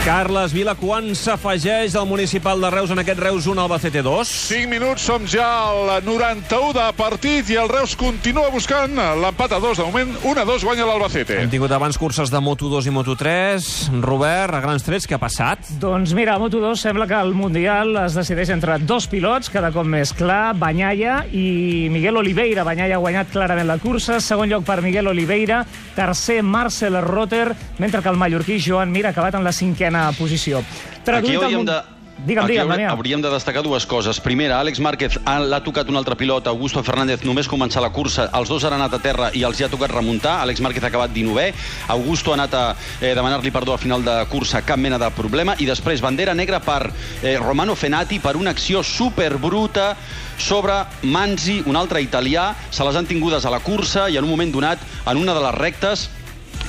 Carles 0.02 0.50
Vila, 0.50 0.74
quan 0.74 1.12
s'afegeix 1.14 1.94
el 1.94 2.08
municipal 2.10 2.58
de 2.58 2.72
Reus 2.74 2.90
en 2.90 2.98
aquest 3.04 3.20
Reus 3.22 3.46
1 3.46 3.62
Albacete 3.62 4.02
2? 4.02 4.30
5 4.50 4.70
minuts, 4.72 5.04
som 5.06 5.28
ja 5.30 5.46
al 5.70 6.02
91 6.02 6.72
de 6.74 6.86
partit 6.98 7.52
i 7.54 7.60
el 7.62 7.70
Reus 7.70 7.94
continua 7.94 8.50
buscant 8.50 8.98
l'empat 8.98 9.54
a 9.54 9.60
2. 9.62 9.78
De 9.78 9.86
moment, 9.86 10.16
1 10.26 10.42
a 10.42 10.46
2 10.50 10.66
guanya 10.66 10.88
l'Albacete. 10.90 11.38
Hem 11.44 11.52
tingut 11.54 11.70
abans 11.78 12.00
curses 12.02 12.34
de 12.34 12.42
Moto2 12.42 12.90
i 12.90 12.94
Moto3. 12.96 13.68
Robert, 14.02 14.58
a 14.58 14.64
grans 14.64 14.88
trets, 14.88 15.06
què 15.06 15.20
ha 15.20 15.22
passat? 15.22 15.70
Doncs 15.84 16.16
mira, 16.18 16.34
a 16.34 16.42
Moto2 16.42 16.82
sembla 16.82 17.06
que 17.06 17.22
el 17.22 17.36
Mundial 17.38 17.94
es 18.08 18.18
decideix 18.18 18.50
entre 18.58 18.80
dos 18.82 19.06
pilots, 19.06 19.54
cada 19.54 19.70
cop 19.70 19.86
més 19.86 20.16
clar, 20.18 20.56
Banyaia 20.58 21.28
i 21.30 21.86
Miguel 21.94 22.18
Oliveira. 22.24 22.66
Banyaia 22.66 22.98
ha 22.98 23.06
guanyat 23.06 23.30
clarament 23.38 23.70
la 23.70 23.78
cursa, 23.78 24.18
segon 24.18 24.50
lloc 24.50 24.66
per 24.66 24.82
Miguel 24.82 25.14
Oliveira, 25.14 25.62
tercer 25.94 26.42
Marcel 26.42 26.98
Rotter, 27.06 27.52
mentre 27.78 28.02
que 28.02 28.10
el 28.10 28.18
mallorquí 28.18 28.58
Joan 28.58 28.90
Mir 28.90 29.06
ha 29.06 29.14
acabat 29.14 29.38
en 29.38 29.46
la 29.46 29.54
cinquena 29.54 29.91
posició. 30.18 30.60
Aquí 30.60 31.04
Traduït 31.04 31.38
al 31.38 31.44
hauríem 31.50 31.66
de... 31.66 31.82
Digue'm, 32.22 32.44
Aquí 32.46 32.54
digue'm, 32.54 32.70
Damià. 32.70 32.90
hauríem 32.94 33.22
de 33.24 33.30
destacar 33.34 33.64
dues 33.66 33.88
coses. 33.90 34.20
Primera, 34.22 34.60
Àlex 34.62 34.78
Márquez 34.80 35.16
ha- 35.26 35.40
l'ha 35.42 35.58
tocat 35.66 35.88
un 35.90 35.96
altre 35.98 36.14
pilot, 36.16 36.46
Augusto 36.52 36.84
Fernández, 36.86 37.24
només 37.26 37.48
començar 37.50 37.82
la 37.82 37.90
cursa. 37.90 38.28
Els 38.38 38.48
dos 38.52 38.62
han 38.68 38.76
anat 38.78 38.94
a 38.94 39.00
terra 39.02 39.32
i 39.34 39.42
els 39.48 39.58
hi 39.58 39.64
ha 39.66 39.70
tocat 39.74 39.90
remuntar. 39.90 40.36
Àlex 40.44 40.62
Márquez 40.62 40.84
ha 40.84 40.92
acabat 40.92 41.10
19è. 41.16 41.48
Augusto 41.96 42.30
ha 42.30 42.36
anat 42.38 42.54
a 42.54 42.76
eh, 43.02 43.16
demanar-li 43.18 43.50
perdó 43.50 43.74
al 43.74 43.80
final 43.82 44.06
de 44.06 44.20
cursa, 44.30 44.62
cap 44.62 44.78
mena 44.78 45.00
de 45.02 45.10
problema. 45.18 45.56
I 45.58 45.66
després, 45.66 46.04
bandera 46.06 46.36
negra 46.38 46.60
per 46.62 46.92
eh, 47.24 47.40
Romano 47.42 47.74
Fenati 47.74 48.20
per 48.22 48.36
una 48.38 48.52
acció 48.54 48.84
superbruta 48.84 49.96
sobre 50.38 50.74
Manzi, 51.10 51.64
un 51.66 51.76
altre 51.76 52.02
italià. 52.06 52.52
Se 52.70 52.86
les 52.86 52.96
han 53.02 53.08
tingudes 53.10 53.46
a 53.46 53.50
la 53.50 53.60
cursa 53.66 54.10
i 54.10 54.18
en 54.18 54.26
un 54.26 54.30
moment 54.30 54.54
donat, 54.54 54.78
en 55.10 55.18
una 55.18 55.34
de 55.34 55.42
les 55.42 55.56
rectes, 55.58 56.10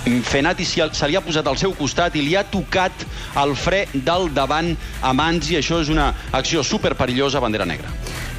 Fenati 0.02 0.64
se 0.66 1.06
li 1.06 1.14
ha 1.14 1.22
posat 1.22 1.46
al 1.46 1.58
seu 1.60 1.74
costat 1.78 2.16
i 2.18 2.24
li 2.26 2.34
ha 2.34 2.42
tocat 2.42 3.04
el 3.38 3.54
fre 3.54 3.84
del 3.94 4.32
davant 4.34 4.72
a 5.00 5.12
mans 5.14 5.50
i 5.52 5.60
això 5.60 5.78
és 5.82 5.92
una 5.94 6.10
acció 6.32 6.64
superperillosa, 6.66 7.40
bandera 7.40 7.66
negra. 7.68 7.92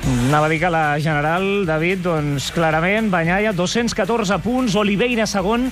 Anava 0.03 0.49
a 0.49 0.51
dir 0.51 0.59
que 0.59 0.69
la 0.69 0.99
general, 0.99 1.63
David, 1.65 2.01
doncs 2.03 2.49
clarament, 2.51 3.07
Banyaia, 3.07 3.53
214 3.55 4.41
punts, 4.43 4.75
Oliveira 4.75 5.23
segon, 5.29 5.69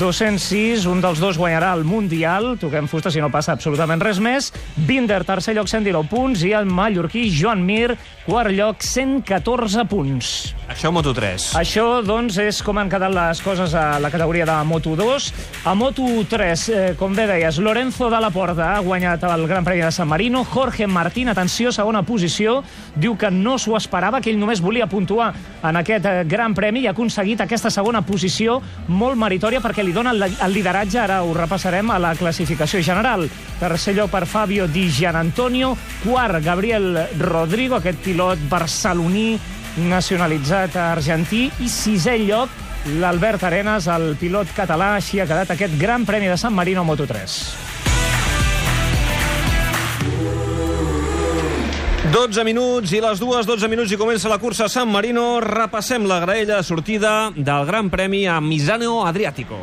206, 0.00 0.86
un 0.88 1.04
dels 1.04 1.20
dos 1.20 1.36
guanyarà 1.36 1.74
el 1.76 1.84
Mundial, 1.84 2.54
toquem 2.56 2.88
fusta 2.88 3.12
si 3.12 3.20
no 3.20 3.28
passa 3.28 3.52
absolutament 3.52 4.00
res 4.00 4.22
més, 4.24 4.48
Binder, 4.88 5.20
tercer 5.28 5.58
lloc, 5.58 5.68
119 5.68 6.08
punts, 6.08 6.46
i 6.48 6.54
el 6.56 6.64
mallorquí 6.64 7.28
Joan 7.28 7.66
Mir, 7.68 7.98
quart 8.24 8.56
lloc, 8.56 8.80
114 8.80 9.84
punts. 9.92 10.32
Això 10.64 10.88
a 10.88 10.94
Moto3. 10.96 11.50
Això, 11.60 11.84
doncs, 12.04 12.38
és 12.40 12.62
com 12.64 12.78
han 12.80 12.88
quedat 12.88 13.12
les 13.12 13.40
coses 13.44 13.74
a 13.76 13.98
la 14.00 14.08
categoria 14.10 14.46
de 14.48 14.54
Moto2. 14.64 15.26
A 15.68 15.74
Moto3, 15.76 16.68
eh, 16.72 16.94
com 16.96 17.14
bé 17.14 17.26
deies, 17.28 17.58
Lorenzo 17.58 18.08
de 18.08 18.20
la 18.20 18.30
Porta 18.30 18.70
ha 18.74 18.80
guanyat 18.80 19.26
el 19.28 19.46
Gran 19.46 19.64
Premi 19.64 19.82
de 19.82 19.92
San 19.92 20.08
Marino. 20.08 20.44
Jorge 20.44 20.86
Martín, 20.86 21.28
atenció, 21.28 21.70
segona 21.70 22.02
posició, 22.02 22.62
diu 22.96 23.16
que 23.16 23.30
no 23.30 23.58
s'ho 23.58 23.76
esperava, 23.76 24.22
que 24.22 24.30
ell 24.30 24.40
només 24.40 24.62
volia 24.64 24.86
puntuar 24.86 25.34
en 25.62 25.76
aquest 25.76 26.06
eh, 26.06 26.24
Gran 26.24 26.54
Premi 26.54 26.80
i 26.80 26.86
ha 26.86 26.94
aconseguit 26.96 27.42
aquesta 27.44 27.70
segona 27.70 28.00
posició 28.02 28.60
molt 28.88 29.20
meritòria 29.20 29.60
perquè 29.60 29.84
li 29.84 29.92
dona 29.92 30.14
el, 30.16 30.22
el 30.32 30.52
lideratge, 30.52 30.98
ara 30.98 31.22
ho 31.22 31.34
repassarem, 31.36 31.90
a 31.90 31.98
la 31.98 32.14
classificació 32.16 32.80
general. 32.82 33.28
Tercer 33.60 33.94
lloc 33.98 34.10
per 34.10 34.24
Fabio 34.26 34.66
Di 34.66 34.88
Gianantonio, 34.88 35.76
quart 36.06 36.40
Gabriel 36.42 37.04
Rodrigo, 37.20 37.76
aquest 37.76 38.00
pilot 38.00 38.48
barceloní 38.48 39.36
nacionalitzat 39.76 40.76
argentí, 40.76 41.48
i 41.60 41.68
sisè 41.68 42.16
lloc 42.22 42.50
l'Albert 43.00 43.42
Arenas, 43.48 43.88
el 43.88 44.14
pilot 44.20 44.50
català, 44.56 44.94
així 44.98 45.20
ha 45.20 45.28
quedat 45.28 45.54
aquest 45.54 45.78
Gran 45.80 46.04
Premi 46.04 46.28
de 46.28 46.36
San 46.40 46.52
Marino 46.54 46.84
Moto3. 46.84 47.64
12 52.14 52.44
minuts 52.46 52.92
i 52.94 53.00
les 53.02 53.18
dues, 53.18 53.46
12 53.48 53.66
minuts 53.66 53.90
i 53.90 53.96
comença 53.98 54.30
la 54.30 54.38
cursa 54.38 54.68
a 54.68 54.70
San 54.70 54.86
Marino. 54.92 55.40
Repassem 55.42 56.04
la 56.06 56.20
graella 56.22 56.60
de 56.60 56.62
sortida 56.62 57.32
del 57.34 57.66
Gran 57.66 57.90
Premi 57.90 58.26
a 58.28 58.40
Misano 58.40 59.00
Adriático. 59.04 59.58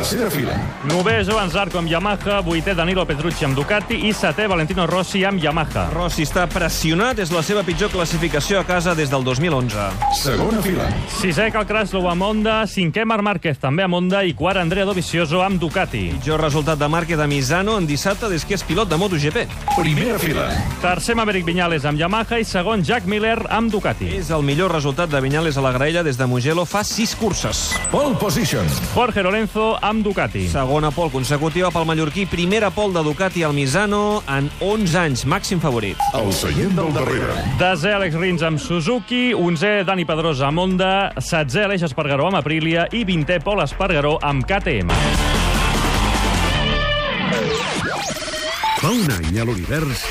Tercera 0.00 0.30
fila. 0.30 0.54
Nové 0.88 1.22
Joan 1.28 1.50
Zarco 1.52 1.76
amb 1.76 1.90
Yamaha, 1.90 2.38
vuitè 2.40 2.72
Danilo 2.72 3.02
Petrucci 3.04 3.44
amb 3.44 3.52
Ducati 3.52 3.98
i 4.08 4.14
setè 4.16 4.46
Valentino 4.48 4.86
Rossi 4.88 5.26
amb 5.28 5.42
Yamaha. 5.44 5.90
Rossi 5.92 6.24
està 6.24 6.46
pressionat, 6.48 7.18
és 7.20 7.28
la 7.28 7.42
seva 7.44 7.60
pitjor 7.66 7.92
classificació 7.92 8.62
a 8.62 8.64
casa 8.64 8.94
des 8.96 9.12
del 9.12 9.26
2011. 9.26 9.90
Segona 10.16 10.62
fila. 10.64 10.86
Sisè 11.18 11.50
Cal 11.52 11.66
Kraslow 11.68 12.08
amb 12.08 12.24
Honda, 12.24 12.62
cinquè 12.64 13.04
Marc 13.04 13.26
Márquez 13.26 13.60
també 13.60 13.84
amb 13.84 13.98
Honda 13.98 14.22
i 14.24 14.32
quart 14.32 14.62
Andrea 14.62 14.86
Dovizioso 14.88 15.42
amb 15.44 15.60
Ducati. 15.60 16.06
Pitjor 16.14 16.40
resultat 16.40 16.80
de 16.80 16.88
Márquez 16.88 17.20
de 17.20 17.28
Misano 17.28 17.76
en 17.76 17.84
dissabte 17.84 18.32
des 18.32 18.48
que 18.48 18.56
és 18.56 18.64
pilot 18.64 18.88
de 18.88 18.96
MotoGP. 18.96 19.44
Primera 19.76 20.16
fila. 20.18 20.48
Tercer 20.80 21.18
Maverick 21.20 21.44
Viñales 21.44 21.84
amb 21.84 22.00
Yamaha 22.00 22.40
i 22.40 22.48
segon 22.48 22.80
Jack 22.80 23.04
Miller 23.04 23.36
amb 23.52 23.68
Ducati. 23.68 24.08
És 24.16 24.32
el 24.32 24.48
millor 24.48 24.72
resultat 24.72 25.12
de 25.12 25.20
Viñales 25.20 25.60
a 25.60 25.66
la 25.68 25.76
graella 25.76 26.02
des 26.02 26.16
de 26.16 26.24
Mugello 26.24 26.64
fa 26.64 26.86
6 26.88 27.16
curses. 27.20 27.66
Pole 27.92 28.16
position. 28.16 28.64
Jorge 28.94 29.28
Lorenzo 29.28 29.74
amb 29.76 29.89
Ducati. 29.98 30.44
Segona 30.52 30.92
pol 30.94 31.10
consecutiva 31.10 31.72
pel 31.74 31.88
mallorquí, 31.88 32.22
primera 32.30 32.70
pol 32.70 32.94
de 32.94 33.02
Ducati 33.02 33.42
al 33.42 33.56
Misano 33.56 34.22
en 34.30 34.46
11 34.62 34.98
anys, 35.02 35.26
màxim 35.26 35.58
favorit. 35.58 35.98
El 36.14 36.30
seient 36.30 36.78
del 36.78 36.94
darrere. 36.94 37.34
Desè 37.58 37.96
Alex 37.98 38.14
Rins 38.22 38.46
amb 38.46 38.62
Suzuki, 38.62 39.34
onzè 39.34 39.82
Dani 39.88 40.06
Pedrosa 40.06 40.46
amb 40.48 40.62
Honda, 40.62 40.92
setzè 41.18 41.66
Aleix 41.66 41.88
Espargaró 41.90 42.30
amb 42.30 42.38
Aprilia 42.38 42.86
i 42.94 43.02
vintè 43.08 43.42
Pol 43.42 43.66
Espargaró 43.66 44.16
amb 44.22 44.46
KTM. 44.46 44.94
Fa 48.80 48.94
un 48.94 49.16
any 49.18 49.42
a 49.42 49.44
l'univers 49.44 50.06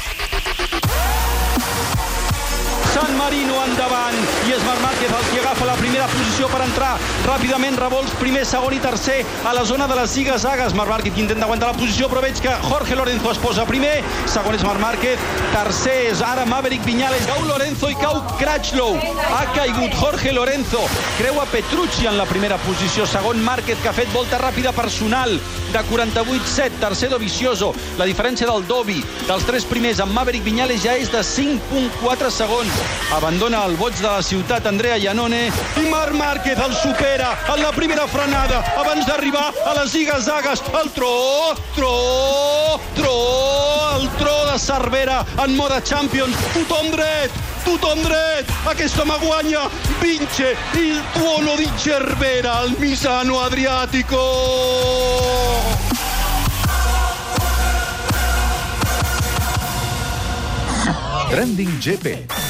Marino 3.20 3.58
endavant. 3.66 4.16
I 4.48 4.54
és 4.56 4.62
Marc 4.64 4.80
Márquez 4.80 5.12
el 5.12 5.26
qui 5.30 5.40
agafa 5.42 5.66
la 5.68 5.76
primera 5.76 6.08
posició 6.08 6.48
per 6.52 6.62
entrar 6.64 6.94
ràpidament. 7.28 7.76
Revolts 7.80 8.14
primer, 8.22 8.46
segon 8.48 8.76
i 8.76 8.80
tercer 8.84 9.18
a 9.48 9.52
la 9.56 9.66
zona 9.68 9.88
de 9.92 9.98
les 10.00 10.14
ziga-zagues 10.16 10.76
Marc 10.78 10.94
Márquez 10.94 11.14
que 11.16 11.24
intenta 11.26 11.46
aguantar 11.48 11.72
la 11.74 11.78
posició 11.78 12.08
però 12.12 12.24
veig 12.24 12.40
que 12.40 12.54
Jorge 12.70 12.96
Lorenzo 12.96 13.34
es 13.34 13.42
posa 13.44 13.66
primer. 13.68 13.98
Segon 14.32 14.56
és 14.56 14.64
Marc 14.64 14.80
Márquez. 14.84 15.26
Tercer 15.52 15.98
és 16.14 16.24
ara 16.26 16.46
Maverick 16.48 16.86
Viñales. 16.88 17.28
Cau 17.28 17.44
Lorenzo 17.48 17.92
i 17.92 17.98
cau 18.00 18.22
Crutchlow. 18.40 18.96
Ha 19.28 19.44
caigut 19.58 20.00
Jorge 20.00 20.32
Lorenzo. 20.36 20.86
Creua 21.18 21.46
Petrucci 21.52 22.08
en 22.08 22.18
la 22.18 22.28
primera 22.30 22.58
posició. 22.64 23.08
Segon 23.10 23.44
Márquez 23.44 23.84
que 23.84 23.92
ha 23.92 23.96
fet 23.96 24.12
volta 24.16 24.40
ràpida 24.40 24.72
personal 24.72 25.36
de 25.74 25.84
48-7 25.92 26.80
tercer 26.80 27.12
Dovizioso. 27.12 27.74
La 28.00 28.08
diferència 28.08 28.48
del 28.48 28.66
Dovi 28.68 29.02
dels 29.28 29.46
tres 29.46 29.68
primers 29.68 30.00
amb 30.00 30.16
Maverick 30.16 30.48
Viñales 30.48 30.86
ja 30.86 30.96
és 30.98 31.12
de 31.12 31.20
5.4 31.26 32.32
segons 32.34 32.80
abandona 33.16 33.66
el 33.66 33.76
boig 33.76 33.96
de 33.98 34.08
la 34.08 34.22
ciutat 34.22 34.66
Andrea 34.68 34.98
Iannone 34.98 35.48
i 35.82 35.86
Marc 35.90 36.14
Márquez 36.14 36.60
el 36.66 36.76
supera 36.76 37.32
en 37.56 37.64
la 37.64 37.72
primera 37.72 38.08
frenada 38.08 38.64
abans 38.78 39.06
d'arribar 39.08 39.50
a 39.66 39.74
les 39.80 39.92
ziga-zagues 39.92 40.62
el 40.82 40.92
tro, 40.92 41.14
tro, 41.76 41.96
tro 42.96 43.16
el 44.00 44.10
tro 44.18 44.52
de 44.52 44.60
Cervera 44.60 45.26
en 45.44 45.56
mode 45.56 45.82
Champions. 45.84 46.36
Tothom 46.54 46.92
dret, 46.92 47.32
tothom 47.66 48.02
dret. 48.04 48.46
Aquest 48.72 49.00
home 49.00 49.18
guanya. 49.20 49.68
Vince 50.00 50.56
il 50.74 51.02
tuono 51.14 51.56
di 51.56 51.70
Cervera 51.78 52.60
al 52.60 52.76
Misano 52.78 53.42
Adriatico 53.42 54.22
Trending 61.30 61.78
GP. 61.78 62.49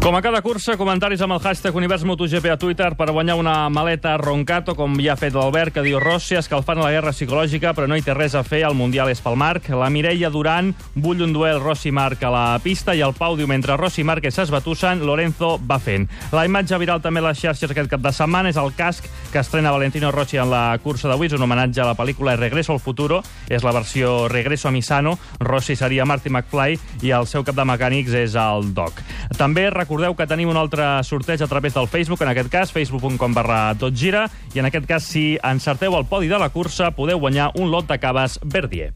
Com 0.00 0.16
a 0.16 0.22
cada 0.24 0.40
cursa, 0.40 0.78
comentaris 0.80 1.20
amb 1.20 1.34
el 1.34 1.42
hashtag 1.44 1.76
Univers 1.76 2.06
MotoGP 2.08 2.46
a 2.48 2.56
Twitter 2.56 2.94
per 2.96 3.10
guanyar 3.12 3.34
una 3.36 3.68
maleta 3.68 4.14
Roncato, 4.16 4.72
com 4.74 4.94
ja 4.96 5.12
ha 5.12 5.16
fet 5.20 5.34
l'Albert, 5.36 5.74
que 5.74 5.82
diu 5.84 5.98
Rossi 6.00 6.38
escalfant 6.40 6.80
la 6.80 6.88
guerra 6.88 7.12
psicològica, 7.12 7.74
però 7.76 7.84
no 7.84 7.98
hi 7.98 8.04
té 8.06 8.14
res 8.16 8.32
a 8.34 8.40
fer, 8.40 8.62
el 8.64 8.78
Mundial 8.78 9.10
és 9.12 9.20
pel 9.20 9.36
Marc. 9.36 9.68
La 9.76 9.90
Mireia 9.92 10.30
Duran 10.32 10.70
bull 10.94 11.20
un 11.20 11.34
duel 11.36 11.60
Rossi-Marc 11.60 12.24
a 12.24 12.30
la 12.32 12.44
pista 12.64 12.94
i 12.96 13.02
el 13.04 13.12
Pau 13.12 13.36
diu, 13.36 13.44
mentre 13.50 13.76
Rossi 13.76 14.00
i 14.00 14.06
Marc 14.08 14.24
s'esbatussen, 14.24 15.04
Lorenzo 15.04 15.58
va 15.68 15.76
fent. 15.78 16.08
La 16.32 16.46
imatge 16.48 16.80
viral 16.80 17.04
també 17.04 17.20
a 17.20 17.26
les 17.28 17.44
xarxes 17.44 17.68
aquest 17.68 17.92
cap 17.92 18.00
de 18.00 18.14
setmana 18.16 18.48
és 18.48 18.56
el 18.56 18.72
casc 18.72 19.04
que 19.30 19.44
estrena 19.44 19.70
Valentino 19.76 20.08
Rossi 20.16 20.40
en 20.40 20.48
la 20.48 20.78
cursa 20.80 21.12
d'avui. 21.12 21.28
És 21.28 21.36
un 21.36 21.44
homenatge 21.44 21.84
a 21.84 21.90
la 21.92 21.94
pel·lícula 21.98 22.38
Regreso 22.40 22.72
al 22.72 22.80
futuro. 22.80 23.20
És 23.52 23.68
la 23.68 23.76
versió 23.76 24.28
Regreso 24.32 24.72
a 24.72 24.72
Misano. 24.72 25.18
Rossi 25.38 25.76
seria 25.76 26.08
Marty 26.08 26.32
McFly 26.32 27.04
i 27.04 27.12
el 27.12 27.28
seu 27.28 27.44
cap 27.44 27.54
de 27.54 27.68
mecànics 27.68 28.16
és 28.24 28.40
el 28.40 28.72
Doc. 28.72 29.04
També 29.36 29.68
recordeu 29.90 30.14
que 30.14 30.26
tenim 30.30 30.46
un 30.46 30.54
altre 30.54 30.84
sorteig 31.02 31.40
a 31.42 31.48
través 31.50 31.74
del 31.74 31.88
Facebook, 31.90 32.20
en 32.22 32.28
aquest 32.30 32.46
cas 32.46 32.70
facebook.com 32.70 33.32
barra 33.34 33.74
totgira, 33.74 34.28
i 34.54 34.60
en 34.62 34.68
aquest 34.68 34.86
cas, 34.86 35.02
si 35.02 35.34
encerteu 35.42 35.96
el 35.98 36.06
podi 36.06 36.30
de 36.30 36.38
la 36.38 36.46
cursa, 36.54 36.92
podeu 36.94 37.18
guanyar 37.18 37.50
un 37.58 37.72
lot 37.72 37.90
de 37.90 37.98
caves 37.98 38.38
Verdier. 38.44 38.92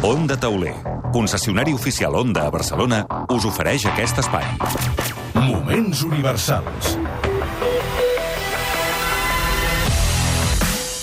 Onda 0.00 0.40
Tauler, 0.40 0.72
concessionari 1.12 1.76
oficial 1.76 2.16
Onda 2.16 2.46
a 2.48 2.50
Barcelona, 2.50 3.04
us 3.28 3.44
ofereix 3.44 3.84
aquest 3.92 4.24
espai. 4.24 4.48
Moments 5.36 6.00
universals. 6.08 6.96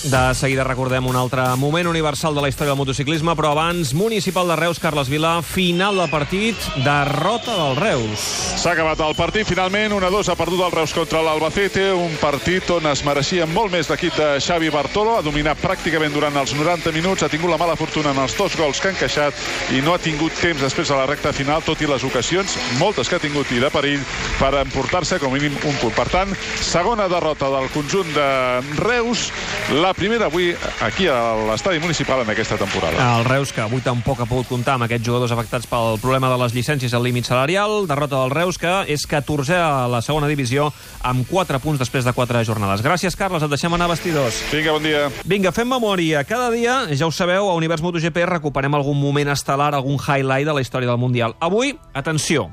De 0.08 0.34
seguida 0.36 0.64
recordem 0.64 1.04
un 1.04 1.18
altre 1.20 1.44
moment 1.60 1.90
universal 1.90 2.32
de 2.32 2.40
la 2.40 2.48
història 2.48 2.72
del 2.72 2.80
motociclisme, 2.80 3.34
però 3.36 3.50
abans, 3.52 3.90
Municipal 3.92 4.48
de 4.48 4.56
Reus, 4.56 4.80
Carles 4.80 5.10
Vila, 5.12 5.42
final 5.44 5.98
del 6.00 6.08
partit, 6.08 6.56
derrota 6.86 7.52
del 7.58 7.76
Reus. 7.76 8.24
S'ha 8.56 8.72
acabat 8.72 9.02
el 9.04 9.18
partit, 9.20 9.44
finalment, 9.50 9.92
1-2 9.92 10.30
ha 10.32 10.38
perdut 10.40 10.64
el 10.64 10.72
Reus 10.72 10.94
contra 10.96 11.20
l'Albacete, 11.26 11.90
un 11.92 12.16
partit 12.22 12.72
on 12.72 12.88
es 12.88 13.02
mereixia 13.04 13.50
molt 13.52 13.74
més 13.74 13.92
l'equip 13.92 14.16
de 14.16 14.30
Xavi 14.40 14.72
Bartolo, 14.72 15.18
ha 15.18 15.26
dominat 15.26 15.60
pràcticament 15.60 16.16
durant 16.16 16.40
els 16.40 16.56
90 16.56 16.96
minuts, 16.96 17.28
ha 17.28 17.32
tingut 17.34 17.52
la 17.52 17.60
mala 17.60 17.76
fortuna 17.76 18.16
en 18.16 18.24
els 18.24 18.38
dos 18.40 18.56
gols 18.56 18.80
que 18.80 18.88
ha 18.88 18.96
encaixat 18.96 19.76
i 19.76 19.84
no 19.84 19.92
ha 19.92 20.00
tingut 20.00 20.32
temps 20.40 20.64
després 20.64 20.88
de 20.88 20.96
la 20.96 21.10
recta 21.12 21.36
final, 21.36 21.60
tot 21.68 21.84
i 21.84 21.92
les 21.92 22.08
ocasions, 22.08 22.56
moltes 22.80 23.12
que 23.12 23.20
ha 23.20 23.26
tingut 23.26 23.52
i 23.52 23.60
de 23.60 23.74
perill, 23.76 24.08
per 24.40 24.54
emportar-se 24.64 25.20
com 25.20 25.36
a 25.36 25.36
mínim 25.36 25.60
un 25.68 25.76
punt. 25.84 25.98
Per 26.00 26.08
tant, 26.16 26.32
segona 26.64 27.12
derrota 27.12 27.52
del 27.58 27.68
conjunt 27.76 28.16
de 28.16 28.32
Reus, 28.80 29.28
la 29.76 29.97
primera 29.98 30.28
avui 30.30 30.52
aquí 30.86 31.08
a 31.10 31.34
l'estadi 31.50 31.82
municipal 31.82 32.22
en 32.22 32.30
aquesta 32.30 32.56
temporada. 32.56 33.02
El 33.18 33.26
Reus, 33.26 33.52
que 33.52 33.64
avui 33.66 33.82
tampoc 33.82 34.22
ha 34.22 34.28
pogut 34.30 34.48
comptar 34.48 34.76
amb 34.78 34.86
aquests 34.86 35.08
jugadors 35.08 35.34
afectats 35.34 35.66
pel 35.68 35.98
problema 36.00 36.30
de 36.30 36.38
les 36.44 36.54
llicències 36.54 36.94
al 36.94 37.04
límit 37.04 37.26
salarial. 37.26 37.88
Derrota 37.90 38.22
del 38.22 38.32
Reus, 38.32 38.60
que 38.62 38.74
és 38.94 39.08
14 39.10 39.58
a 39.58 39.88
la 39.90 40.04
segona 40.06 40.30
divisió, 40.30 40.70
amb 41.02 41.26
4 41.28 41.60
punts 41.64 41.82
després 41.82 42.06
de 42.06 42.14
4 42.14 42.44
jornades. 42.46 42.86
Gràcies, 42.86 43.18
Carles. 43.18 43.44
Et 43.44 43.50
deixem 43.50 43.74
anar 43.74 43.90
a 43.90 43.96
vestidors. 43.96 44.38
Vinga, 44.54 44.78
bon 44.78 44.86
dia. 44.86 45.08
Vinga, 45.26 45.52
fem 45.52 45.68
memòria. 45.68 46.24
Cada 46.30 46.52
dia, 46.54 46.80
ja 46.94 47.10
ho 47.10 47.12
sabeu, 47.12 47.50
a 47.50 47.58
Univers 47.58 47.82
MotoGP 47.82 48.30
recuperem 48.30 48.78
algun 48.78 49.02
moment 49.02 49.34
estel·lar, 49.34 49.74
algun 49.74 49.98
highlight 49.98 50.46
de 50.46 50.54
la 50.54 50.62
història 50.62 50.94
del 50.94 51.02
Mundial. 51.02 51.36
Avui, 51.42 51.74
atenció, 51.98 52.52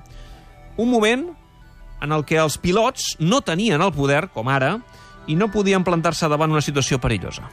un 0.76 0.90
moment 0.90 1.28
en 2.00 2.12
el 2.12 2.24
que 2.24 2.40
els 2.40 2.56
pilots 2.58 3.14
no 3.20 3.40
tenien 3.44 3.80
el 3.80 3.92
poder, 3.92 4.28
com 4.32 4.48
ara, 4.48 4.78
i 5.26 5.36
no 5.36 5.50
podien 5.52 5.84
plantar-se 5.84 6.28
davant 6.28 6.52
una 6.52 6.64
situació 6.64 7.00
perillosa. 7.00 7.48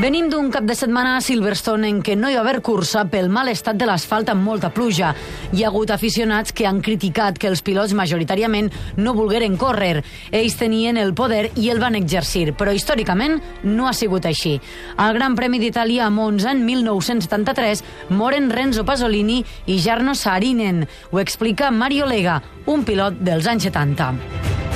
Venim 0.00 0.30
d'un 0.32 0.46
cap 0.48 0.64
de 0.64 0.72
setmana 0.72 1.18
a 1.18 1.20
Silverstone 1.20 1.84
en 1.86 1.98
què 2.02 2.14
no 2.16 2.30
hi 2.30 2.34
va 2.38 2.40
haver 2.40 2.62
cursa 2.64 3.02
pel 3.12 3.28
mal 3.28 3.50
estat 3.52 3.76
de 3.76 3.84
l'asfalt 3.84 4.30
amb 4.32 4.40
molta 4.42 4.70
pluja. 4.72 5.10
Hi 5.52 5.62
ha 5.62 5.68
hagut 5.68 5.92
aficionats 5.92 6.54
que 6.56 6.64
han 6.66 6.80
criticat 6.80 7.36
que 7.38 7.50
els 7.50 7.60
pilots 7.62 7.92
majoritàriament 7.92 8.72
no 8.96 9.12
volgueren 9.12 9.58
córrer. 9.60 10.00
Ells 10.32 10.56
tenien 10.56 10.96
el 10.96 11.12
poder 11.12 11.50
i 11.60 11.68
el 11.68 11.78
van 11.78 11.94
exercir, 12.00 12.54
però 12.56 12.72
històricament 12.72 13.36
no 13.68 13.86
ha 13.86 13.92
sigut 13.92 14.24
així. 14.26 14.56
Al 14.96 15.12
Gran 15.20 15.36
Premi 15.36 15.60
d'Itàlia 15.60 16.08
a 16.08 16.10
Monza 16.10 16.56
en 16.56 16.64
1973 16.64 17.84
moren 18.16 18.48
Renzo 18.50 18.88
Pasolini 18.88 19.42
i 19.66 19.78
Jarno 19.78 20.16
Saarinen. 20.16 20.86
Ho 21.12 21.20
explica 21.20 21.70
Mario 21.70 22.08
Lega, 22.08 22.40
un 22.64 22.88
pilot 22.88 23.20
dels 23.20 23.46
anys 23.46 23.68
70. 23.68 24.71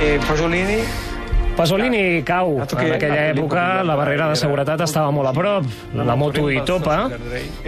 Eh, 0.00 0.18
Pasolini 0.26 0.82
Pasolini 1.56 2.22
cau. 2.26 2.58
En 2.58 2.92
aquella 2.96 3.28
època 3.30 3.82
la 3.86 3.94
barrera 3.98 4.28
de 4.30 4.38
seguretat 4.38 4.80
estava 4.86 5.12
molt 5.14 5.30
a 5.30 5.34
prop. 5.36 5.68
La 5.94 6.16
moto 6.18 6.48
hi 6.50 6.60
topa 6.66 7.08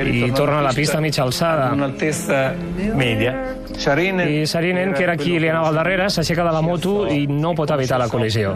i 0.02 0.30
torna 0.34 0.58
a 0.58 0.64
la 0.66 0.72
pista 0.74 0.98
a 0.98 1.00
mitja 1.04 1.22
alçada. 1.22 1.70
un'altezza 1.72 2.54
media. 2.94 3.34
Sarinen, 3.76 4.28
I 4.28 4.46
Sarinen, 4.46 4.94
que 4.94 5.02
era 5.04 5.16
qui 5.16 5.38
li 5.38 5.48
anava 5.50 5.68
al 5.68 5.76
darrere, 5.76 6.08
s'aixeca 6.10 6.44
de 6.46 6.52
la 6.54 6.62
moto 6.62 7.06
i 7.12 7.26
no 7.28 7.52
pot 7.54 7.70
evitar 7.74 7.98
la 8.00 8.08
col·lisió. 8.08 8.54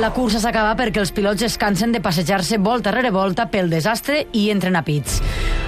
La 0.00 0.12
cursa 0.14 0.38
s'acaba 0.38 0.76
perquè 0.78 1.00
els 1.02 1.10
pilots 1.12 1.42
es 1.42 1.56
cansen 1.58 1.92
de 1.92 2.00
passejar-se 2.00 2.58
volta 2.58 2.92
rere 2.94 3.10
volta 3.10 3.48
pel 3.50 3.70
desastre 3.70 4.26
i 4.32 4.48
entren 4.50 4.76
a 4.76 4.84
pits. 4.86 5.20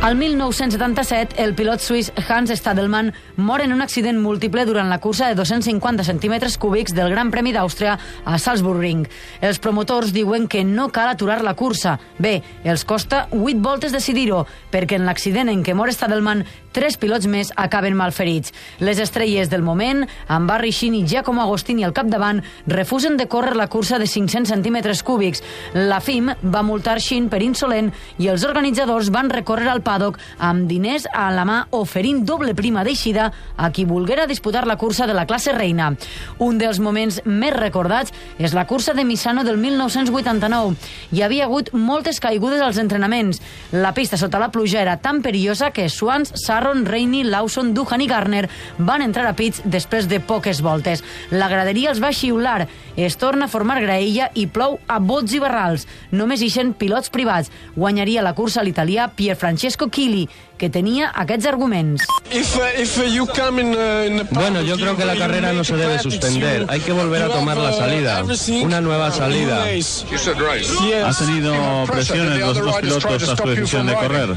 Al 0.03 0.15
1977, 0.15 1.43
el 1.43 1.57
pilot 1.59 1.83
suís 1.83 2.13
Hans 2.29 2.53
Stadelmann 2.55 3.13
mor 3.37 3.61
en 3.65 3.73
un 3.75 3.83
accident 3.83 4.21
múltiple 4.23 4.65
durant 4.65 4.89
la 4.89 5.01
cursa 5.03 5.27
de 5.27 5.35
250 5.35 6.05
centímetres 6.05 6.59
cúbics 6.59 6.95
del 6.95 7.11
Gran 7.11 7.33
Premi 7.35 7.53
d'Àustria 7.53 7.99
a 8.25 8.38
Salzburgring. 8.39 9.07
Els 9.41 9.61
promotors 9.63 10.13
diuen 10.15 10.49
que 10.49 10.65
no 10.65 10.89
cal 10.95 11.13
aturar 11.13 11.41
la 11.45 11.57
cursa. 11.59 11.99
Bé, 12.19 12.43
els 12.65 12.85
costa 12.89 13.27
8 13.33 13.61
voltes 13.65 13.95
decidir-ho, 13.95 14.45
perquè 14.73 14.99
en 14.99 15.07
l'accident 15.09 15.51
en 15.53 15.65
què 15.67 15.75
mor 15.75 15.93
Stadelmann, 15.93 16.47
tres 16.73 16.97
pilots 16.97 17.27
més 17.27 17.53
acaben 17.57 17.97
malferits. 17.97 18.53
Les 18.81 18.99
estrelles 19.03 19.51
del 19.51 19.63
moment, 19.63 20.05
amb 20.29 20.49
Barry 20.49 20.71
Sheen 20.73 20.95
i 20.99 21.05
Giacomo 21.09 21.43
Agostini 21.43 21.85
al 21.85 21.95
capdavant, 21.97 22.43
refusen 22.67 23.17
de 23.17 23.27
córrer 23.29 23.57
la 23.57 23.69
cursa 23.69 23.99
de 23.99 24.07
500 24.07 24.49
centímetres 24.49 25.03
cúbics. 25.03 25.43
La 25.75 26.01
FIM 26.01 26.31
va 26.43 26.63
multar 26.63 26.99
Sheen 27.01 27.29
per 27.29 27.43
insolent 27.43 27.91
i 28.19 28.29
els 28.33 28.45
organitzadors 28.47 29.11
van 29.15 29.31
recórrer 29.31 29.69
al 29.73 29.83
paddock 29.83 30.19
amb 30.39 30.69
diners 30.71 31.09
a 31.13 31.29
la 31.35 31.45
mà 31.49 31.59
oferint 31.77 32.25
doble 32.27 32.55
prima 32.55 32.85
d'eixida 32.85 33.31
a 33.57 33.71
qui 33.73 33.85
volguera 33.89 34.27
disputar 34.27 34.67
la 34.67 34.77
cursa 34.77 35.07
de 35.07 35.17
la 35.17 35.27
classe 35.27 35.53
reina. 35.53 35.93
Un 36.39 36.59
dels 36.59 36.81
moments 36.81 37.21
més 37.25 37.55
recordats 37.57 38.15
és 38.39 38.55
la 38.55 38.67
cursa 38.67 38.95
de 38.95 39.05
Misano 39.05 39.45
del 39.45 39.59
1989. 39.59 40.77
Hi 41.13 41.23
havia 41.23 41.47
hagut 41.49 41.73
moltes 41.73 42.21
caigudes 42.21 42.63
als 42.63 42.79
entrenaments. 42.79 43.43
La 43.73 43.95
pista 43.95 44.17
sota 44.17 44.39
la 44.39 44.53
pluja 44.55 44.83
era 44.83 44.99
tan 45.03 45.23
perillosa 45.23 45.71
que 45.73 45.89
Swans, 45.89 46.33
Sarro 46.37 46.68
Arron, 46.69 46.85
Rainey, 46.85 47.25
Lawson, 47.25 47.73
Duhan 47.73 48.03
i 48.05 48.07
Garner 48.07 48.49
van 48.79 49.01
entrar 49.03 49.25
a 49.27 49.35
pits 49.37 49.63
després 49.65 50.09
de 50.09 50.21
poques 50.21 50.61
voltes. 50.61 51.03
La 51.33 51.49
graderia 51.49 51.89
els 51.95 52.03
va 52.03 52.13
xiular, 52.13 52.67
es 52.97 53.17
torna 53.17 53.47
a 53.47 53.49
formar 53.49 53.81
graella 53.81 54.29
i 54.35 54.45
plou 54.53 54.77
a 54.87 54.99
bots 55.01 55.33
i 55.33 55.41
barrals. 55.41 55.87
Només 56.13 56.45
ixen 56.45 56.75
pilots 56.77 57.09
privats. 57.15 57.49
Guanyaria 57.77 58.27
la 58.27 58.35
cursa 58.37 58.65
l'italià 58.67 59.09
Pierfrancesco 59.17 59.89
Chili, 59.89 60.27
que 60.59 60.69
tenia 60.69 61.13
aquests 61.15 61.47
arguments. 61.47 62.05
Bueno, 64.31 64.63
yo 64.63 64.77
creo 64.77 64.97
que 64.97 65.05
la 65.05 65.15
carrera 65.15 65.53
no 65.53 65.65
se 65.65 65.77
debe 65.77 65.99
suspender. 66.01 66.67
Hay 66.69 66.81
que 66.81 66.93
volver 66.93 67.23
a 67.23 67.29
tomar 67.29 67.57
la 67.57 67.73
salida. 67.73 68.25
Una 68.63 68.81
nueva 68.81 69.11
salida. 69.13 69.65
¿Has 69.65 71.19
tenido 71.19 71.55
presiones 71.87 72.41
los 72.41 72.59
otros 72.59 72.77
pilotos 72.79 73.25
tras 73.25 73.37
tu 73.37 73.49
decisión 73.49 73.87
de 73.87 73.95
correr? 73.95 74.35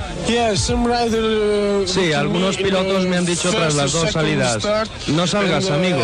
Sí, 1.86 2.11
algunos 2.14 2.58
pilotos 2.58 3.06
me 3.06 3.18
han 3.18 3.26
dicho 3.26 3.50
tras 3.52 3.76
las 3.76 3.92
dos 3.92 4.12
salidas, 4.12 4.68
no 5.08 5.28
salgas, 5.28 5.70
amigo. 5.70 6.02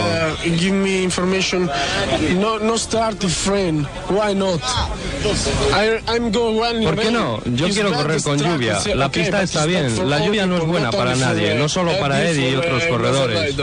¿Por 6.84 7.00
qué 7.00 7.12
no? 7.12 7.42
Yo 7.46 7.70
quiero 7.70 7.94
correr 7.94 8.22
con 8.24 8.38
lluvia. 8.38 8.80
La 8.96 9.10
pista 9.10 9.42
está 9.42 9.66
bien. 9.66 10.10
La 10.10 10.26
lluvia 10.26 10.46
no 10.46 10.58
es 10.58 10.66
buena 10.66 10.92
para 10.92 11.16
nadie, 11.16 11.56
no 11.56 11.70
solo 11.70 11.98
para 12.00 12.24
Eddie 12.24 12.52
y 12.52 12.56
otros 12.56 12.84
corredores. 12.86 13.56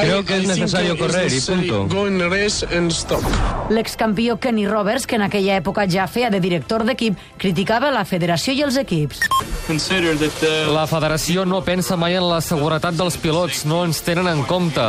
Creo 0.00 0.24
que 0.24 0.36
es 0.38 0.46
necesario 0.46 0.96
correr 0.98 1.32
y 1.32 1.40
punto. 1.40 1.88
L'excampió 3.70 4.38
Kenny 4.40 4.66
Roberts, 4.66 5.06
que 5.06 5.16
en 5.16 5.22
aquella 5.22 5.56
època 5.58 5.84
ja 5.88 6.06
feia 6.08 6.30
de 6.30 6.40
director 6.40 6.84
d'equip, 6.84 7.18
criticava 7.36 7.90
la 7.92 8.04
federació 8.08 8.54
i 8.56 8.62
els 8.64 8.78
equips. 8.80 9.20
La 10.72 10.86
federació 10.88 11.44
no 11.44 11.60
pensa 11.68 11.98
mai 12.00 12.14
en 12.16 12.24
la 12.24 12.38
seguretat 12.40 12.96
dels 12.96 13.18
pilots, 13.20 13.66
no 13.68 13.82
ens 13.84 13.98
tenen 14.00 14.24
en 14.30 14.38
compte. 14.48 14.84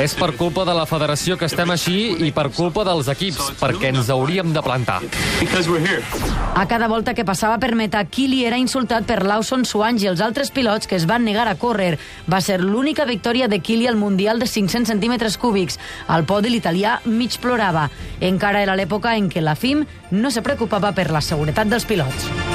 És 0.00 0.14
per 0.16 0.30
culpa 0.38 0.64
de 0.64 0.72
la 0.72 0.86
federació 0.88 1.36
que 1.36 1.44
estem 1.44 1.68
així 1.74 1.96
i 2.24 2.30
per 2.32 2.46
culpa 2.56 2.86
dels 2.88 3.10
equips, 3.12 3.50
perquè 3.60 3.90
ens 3.92 4.08
hauríem 4.08 4.54
de 4.54 4.62
plantar. 4.64 5.02
A 6.56 6.64
cada 6.70 6.88
volta 6.88 7.12
que 7.12 7.26
passava 7.28 7.58
per 7.60 7.74
meta, 7.76 8.00
Kili 8.08 8.46
era 8.48 8.56
insultat 8.56 9.04
per 9.04 9.20
Lawson, 9.28 9.66
Swange 9.68 10.06
i 10.06 10.08
els 10.08 10.24
altres 10.24 10.48
pilots 10.56 10.88
que 10.88 10.96
es 10.96 11.04
van 11.10 11.26
negar 11.28 11.44
a 11.50 11.58
córrer. 11.60 11.98
Va 12.24 12.40
ser 12.40 12.62
l'única 12.62 13.04
victòria 13.04 13.50
de 13.52 13.60
Kili 13.60 13.90
al 13.90 14.00
Mundial 14.00 14.40
de 14.40 14.48
500 14.48 14.88
centímetres 14.88 15.36
cúbics. 15.36 15.76
Al 16.08 16.24
podi 16.24 16.54
l'italià 16.54 17.02
mig 17.04 17.36
plorava. 17.44 17.90
Encara 18.20 18.64
era 18.64 18.78
l'època 18.78 19.18
en 19.20 19.28
què 19.28 19.44
la 19.44 19.58
FIM 19.58 19.84
no 20.16 20.32
se 20.32 20.40
preocupava 20.40 20.96
per 20.96 21.10
la 21.12 21.20
seguretat 21.20 21.68
dels 21.68 21.84
pilots. 21.84 22.51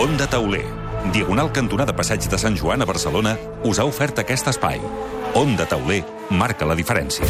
Onda 0.00 0.26
Tauler, 0.26 0.64
diagonal 1.12 1.52
cantonada 1.52 1.92
Passeig 1.92 2.24
de 2.32 2.38
Sant 2.40 2.54
Joan 2.56 2.80
a 2.80 2.86
Barcelona, 2.88 3.34
us 3.68 3.76
ha 3.78 3.84
ofert 3.84 4.22
aquest 4.22 4.46
espai. 4.48 4.80
Onda 5.36 5.66
Tauler 5.68 5.98
marca 6.30 6.64
la 6.64 6.72
diferència. 6.78 7.28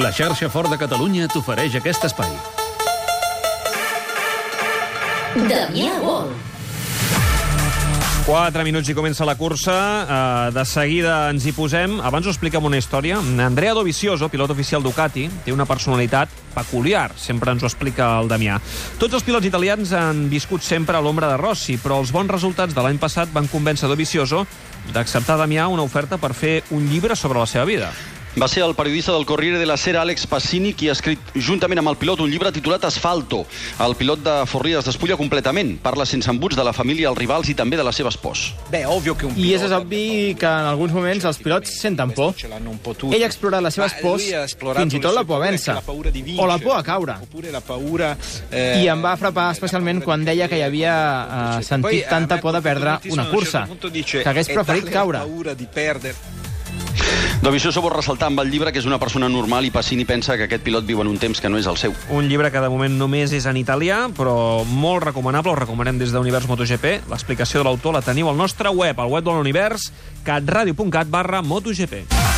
La 0.00 0.14
xarxa 0.16 0.48
Fort 0.48 0.72
de 0.72 0.80
Catalunya 0.80 1.28
t'ofereix 1.28 1.76
aquest 1.76 2.08
espai. 2.08 2.32
Damià 5.44 6.00
Vol. 6.00 6.32
4 8.24 8.64
minuts 8.64 8.88
i 8.88 8.94
comença 8.96 9.24
la 9.28 9.34
cursa. 9.36 9.74
Uh, 9.76 10.52
de 10.56 10.62
seguida 10.64 11.26
ens 11.28 11.44
hi 11.44 11.52
posem. 11.52 11.98
Abans 12.00 12.24
us 12.24 12.32
expliquem 12.32 12.64
una 12.64 12.78
història. 12.80 13.18
Andrea 13.44 13.74
Dovizioso, 13.76 14.30
pilot 14.32 14.54
oficial 14.54 14.80
Ducati, 14.80 15.26
té 15.44 15.52
una 15.52 15.66
personalitat 15.68 16.32
peculiar. 16.54 17.10
Sempre 17.20 17.52
ens 17.52 17.60
ho 17.60 17.68
explica 17.68 18.14
el 18.22 18.32
Damià. 18.32 18.56
Tots 18.96 19.20
els 19.20 19.28
pilots 19.28 19.44
italians 19.44 19.92
han 19.92 20.24
viscut 20.32 20.64
sempre 20.64 20.96
a 20.96 21.04
l'ombra 21.04 21.28
de 21.34 21.36
Rossi, 21.36 21.76
però 21.76 22.00
els 22.00 22.14
bons 22.16 22.32
resultats 22.32 22.72
de 22.72 22.86
l'any 22.86 22.96
passat 23.02 23.28
van 23.28 23.50
convèncer 23.52 23.92
Dovizioso 23.92 24.46
d'acceptar 24.96 25.36
Damià 25.36 25.68
una 25.68 25.84
oferta 25.84 26.16
per 26.16 26.32
fer 26.32 26.62
un 26.72 26.88
llibre 26.88 27.20
sobre 27.20 27.44
la 27.44 27.50
seva 27.50 27.68
vida. 27.68 27.92
Va 28.34 28.48
ser 28.48 28.64
el 28.64 28.74
periodista 28.74 29.12
del 29.12 29.24
Corriere 29.26 29.58
della 29.60 29.76
Sera, 29.76 30.00
Alex 30.02 30.26
Passini, 30.26 30.72
qui 30.74 30.88
ha 30.90 30.94
escrit 30.96 31.20
juntament 31.38 31.78
amb 31.78 31.92
el 31.92 31.96
pilot 32.00 32.24
un 32.24 32.32
llibre 32.32 32.50
titulat 32.50 32.82
Asfalto. 32.88 33.44
El 33.84 33.94
pilot 33.94 34.24
de 34.26 34.32
Forria 34.50 34.80
es 34.80 34.88
despulla 34.88 35.14
completament. 35.14 35.76
Parla 35.84 36.02
sense 36.02 36.32
embuts 36.32 36.58
de 36.58 36.64
la 36.66 36.72
família, 36.74 37.12
els 37.12 37.20
rivals 37.20 37.52
i 37.52 37.54
també 37.54 37.78
de 37.78 37.84
la 37.86 37.92
seva 37.94 38.10
espòs. 38.10 38.42
Bé, 38.72 38.80
òbvio 38.90 39.14
que 39.14 39.28
un 39.28 39.38
I 39.38 39.52
és 39.54 39.70
obvi 39.70 40.34
que 40.40 40.50
en 40.50 40.66
alguns 40.72 40.96
moments 40.96 41.28
els 41.30 41.38
pilots 41.38 41.76
senten 41.78 42.10
por. 42.16 42.34
Ell 42.42 43.22
ha 43.22 43.28
explorat 43.30 43.62
les 43.62 43.78
seves 43.78 43.94
pors, 44.02 44.26
fins 44.26 44.98
i 44.98 45.02
tot 45.04 45.14
la 45.14 45.22
por 45.22 45.38
a 45.38 45.46
vèncer, 45.46 45.76
o 46.34 46.48
la 46.50 46.58
por 46.58 46.74
a 46.74 46.82
caure. 46.82 47.20
I 48.82 48.88
em 48.90 49.04
va 49.04 49.14
frapar 49.20 49.52
especialment 49.54 50.02
quan 50.02 50.26
deia 50.26 50.50
que 50.50 50.58
hi 50.58 50.66
havia 50.66 50.96
eh, 50.98 51.62
sentit 51.62 52.10
tanta 52.10 52.40
por 52.42 52.58
de 52.58 52.64
perdre 52.66 52.98
una 53.14 53.28
cursa, 53.30 53.68
que 53.70 54.26
hagués 54.26 54.50
preferit 54.50 54.90
caure. 54.90 55.22
Dovizioso 57.44 57.82
vol 57.84 57.92
ressaltar 57.92 58.30
amb 58.30 58.40
el 58.40 58.48
llibre 58.48 58.70
que 58.72 58.80
és 58.80 58.86
una 58.88 58.96
persona 58.96 59.28
normal 59.28 59.66
i 59.68 59.70
Passini 59.70 60.06
pensa 60.08 60.38
que 60.40 60.46
aquest 60.46 60.62
pilot 60.64 60.86
viu 60.88 61.02
en 61.02 61.10
un 61.10 61.18
temps 61.20 61.42
que 61.44 61.50
no 61.52 61.58
és 61.60 61.66
el 61.68 61.76
seu. 61.76 61.92
Un 62.08 62.24
llibre 62.30 62.48
que 62.48 62.62
de 62.64 62.70
moment 62.72 62.96
només 62.96 63.34
és 63.36 63.44
en 63.44 63.58
italià, 63.60 64.06
però 64.16 64.64
molt 64.64 65.04
recomanable, 65.04 65.52
el 65.52 65.60
recomanem 65.60 66.00
des 66.00 66.14
d'Univers 66.16 66.48
MotoGP. 66.48 67.02
L'explicació 67.12 67.60
de 67.60 67.68
l'autor 67.68 67.92
la 67.92 68.00
teniu 68.06 68.32
al 68.32 68.40
nostre 68.40 68.72
web, 68.72 68.96
al 68.96 69.12
web 69.12 69.28
de 69.28 69.36
l'Univers, 69.36 69.90
catradio.cat 70.24 71.12
barra 71.12 71.44
MotoGP. 71.44 72.33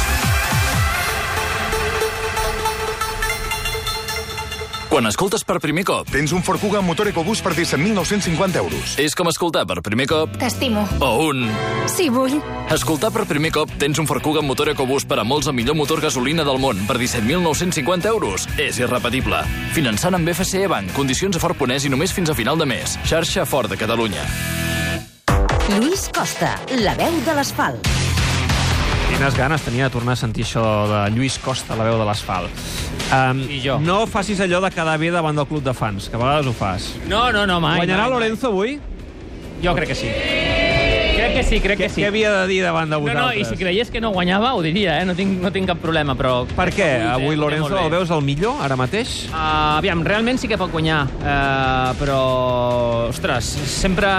Quan 4.89 5.07
escoltes 5.11 5.43
per 5.43 5.59
primer 5.61 5.83
cop... 5.87 6.07
Tens 6.13 6.31
un 6.33 6.45
Ford 6.47 6.63
Kuga 6.63 6.79
amb 6.79 6.87
motor 6.89 7.09
EcoBoost 7.11 7.43
per 7.43 7.53
17.950 7.57 8.61
euros. 8.63 8.95
És 9.03 9.17
com 9.19 9.27
escoltar 9.29 9.65
per 9.67 9.81
primer 9.85 10.07
cop... 10.11 10.37
T'estimo. 10.39 10.85
O 11.03 11.11
un... 11.27 11.43
Sí, 11.91 12.07
vull. 12.13 12.39
Escoltar 12.73 13.11
per 13.15 13.27
primer 13.27 13.51
cop 13.57 13.73
tens 13.83 13.99
un 13.99 14.07
Ford 14.07 14.23
Kuga 14.23 14.45
amb 14.45 14.53
motor 14.53 14.71
EcoBoost 14.73 15.11
per 15.11 15.19
a 15.21 15.27
molts 15.27 15.51
el 15.51 15.59
millor 15.59 15.77
motor 15.79 16.01
gasolina 16.05 16.47
del 16.47 16.63
món 16.63 16.87
per 16.87 17.01
17.950 17.03 18.13
euros. 18.15 18.47
És 18.63 18.79
irrepetible. 18.79 19.43
Finançant 19.75 20.17
amb 20.19 20.31
FCE 20.33 20.71
Bank, 20.71 20.95
condicions 20.97 21.37
a 21.37 21.43
Ford 21.43 21.59
Ponès 21.59 21.85
i 21.85 21.93
només 21.93 22.15
fins 22.15 22.31
a 22.31 22.39
final 22.39 22.59
de 22.63 22.71
mes. 22.71 22.97
Xarxa 23.11 23.45
Ford 23.45 23.73
de 23.73 23.81
Catalunya. 23.81 24.23
Lluís 25.75 26.07
Costa, 26.15 26.55
la 26.79 26.95
veu 26.95 27.23
de 27.27 27.35
l'asfalt. 27.35 28.06
Quines 29.07 29.37
ganes 29.39 29.63
tenia 29.63 29.87
de 29.87 29.95
tornar 29.95 30.17
a 30.17 30.21
sentir 30.21 30.45
això 30.45 30.63
de 30.91 31.01
Lluís 31.15 31.39
Costa, 31.43 31.77
la 31.79 31.87
veu 31.87 31.97
de 32.01 32.07
l'asfalt. 32.09 32.67
Um, 33.15 33.45
I 33.49 33.61
jo. 33.63 33.79
No 33.81 34.01
facis 34.11 34.43
allò 34.43 34.61
de 34.65 34.73
quedar 34.75 34.99
bé 35.01 35.13
davant 35.15 35.39
del 35.39 35.47
club 35.47 35.63
de 35.65 35.75
fans, 35.77 36.11
que 36.11 36.19
a 36.19 36.21
vegades 36.21 36.51
ho 36.51 36.55
fas. 36.57 36.91
No, 37.07 37.29
no, 37.33 37.47
no, 37.47 37.61
mai. 37.63 37.79
Guanyarà 37.85 38.09
mai, 38.09 38.17
Lorenzo 38.17 38.51
avui? 38.51 38.79
Jo 39.63 39.77
crec 39.79 39.95
que 39.95 39.99
sí. 40.03 40.11
Crec 41.17 41.33
que 41.35 41.43
sí, 41.49 41.61
crec 41.65 41.79
Què, 41.81 41.87
que 41.87 41.93
sí. 41.95 42.03
què 42.03 42.09
havia 42.11 42.31
de 42.35 42.47
dir 42.51 42.61
davant 42.65 42.91
de 42.91 42.97
No, 42.97 43.01
vosaltres? 43.01 43.25
no, 43.25 43.33
i 43.41 43.45
si 43.49 43.57
creies 43.57 43.91
que 43.91 44.01
no 44.05 44.11
guanyava, 44.13 44.53
ho 44.55 44.63
diria, 44.65 44.99
eh? 45.01 45.07
No 45.09 45.15
tinc, 45.17 45.41
no 45.43 45.51
tinc 45.55 45.71
cap 45.71 45.81
problema, 45.83 46.15
però... 46.19 46.45
Per 46.51 46.69
què? 46.75 46.89
Avui 47.09 47.33
ho 47.33 47.37
té 47.37 47.41
Lorenzo 47.41 47.79
el 47.81 47.91
veus 47.93 48.13
el 48.13 48.23
millor, 48.27 48.61
ara 48.65 48.77
mateix? 48.77 49.15
Uh, 49.31 49.79
aviam, 49.81 50.05
realment 50.07 50.39
sí 50.39 50.49
que 50.51 50.59
pot 50.61 50.71
guanyar, 50.73 51.03
uh, 51.23 51.97
però, 52.01 52.21
ostres, 53.09 53.49
sempre, 53.73 54.13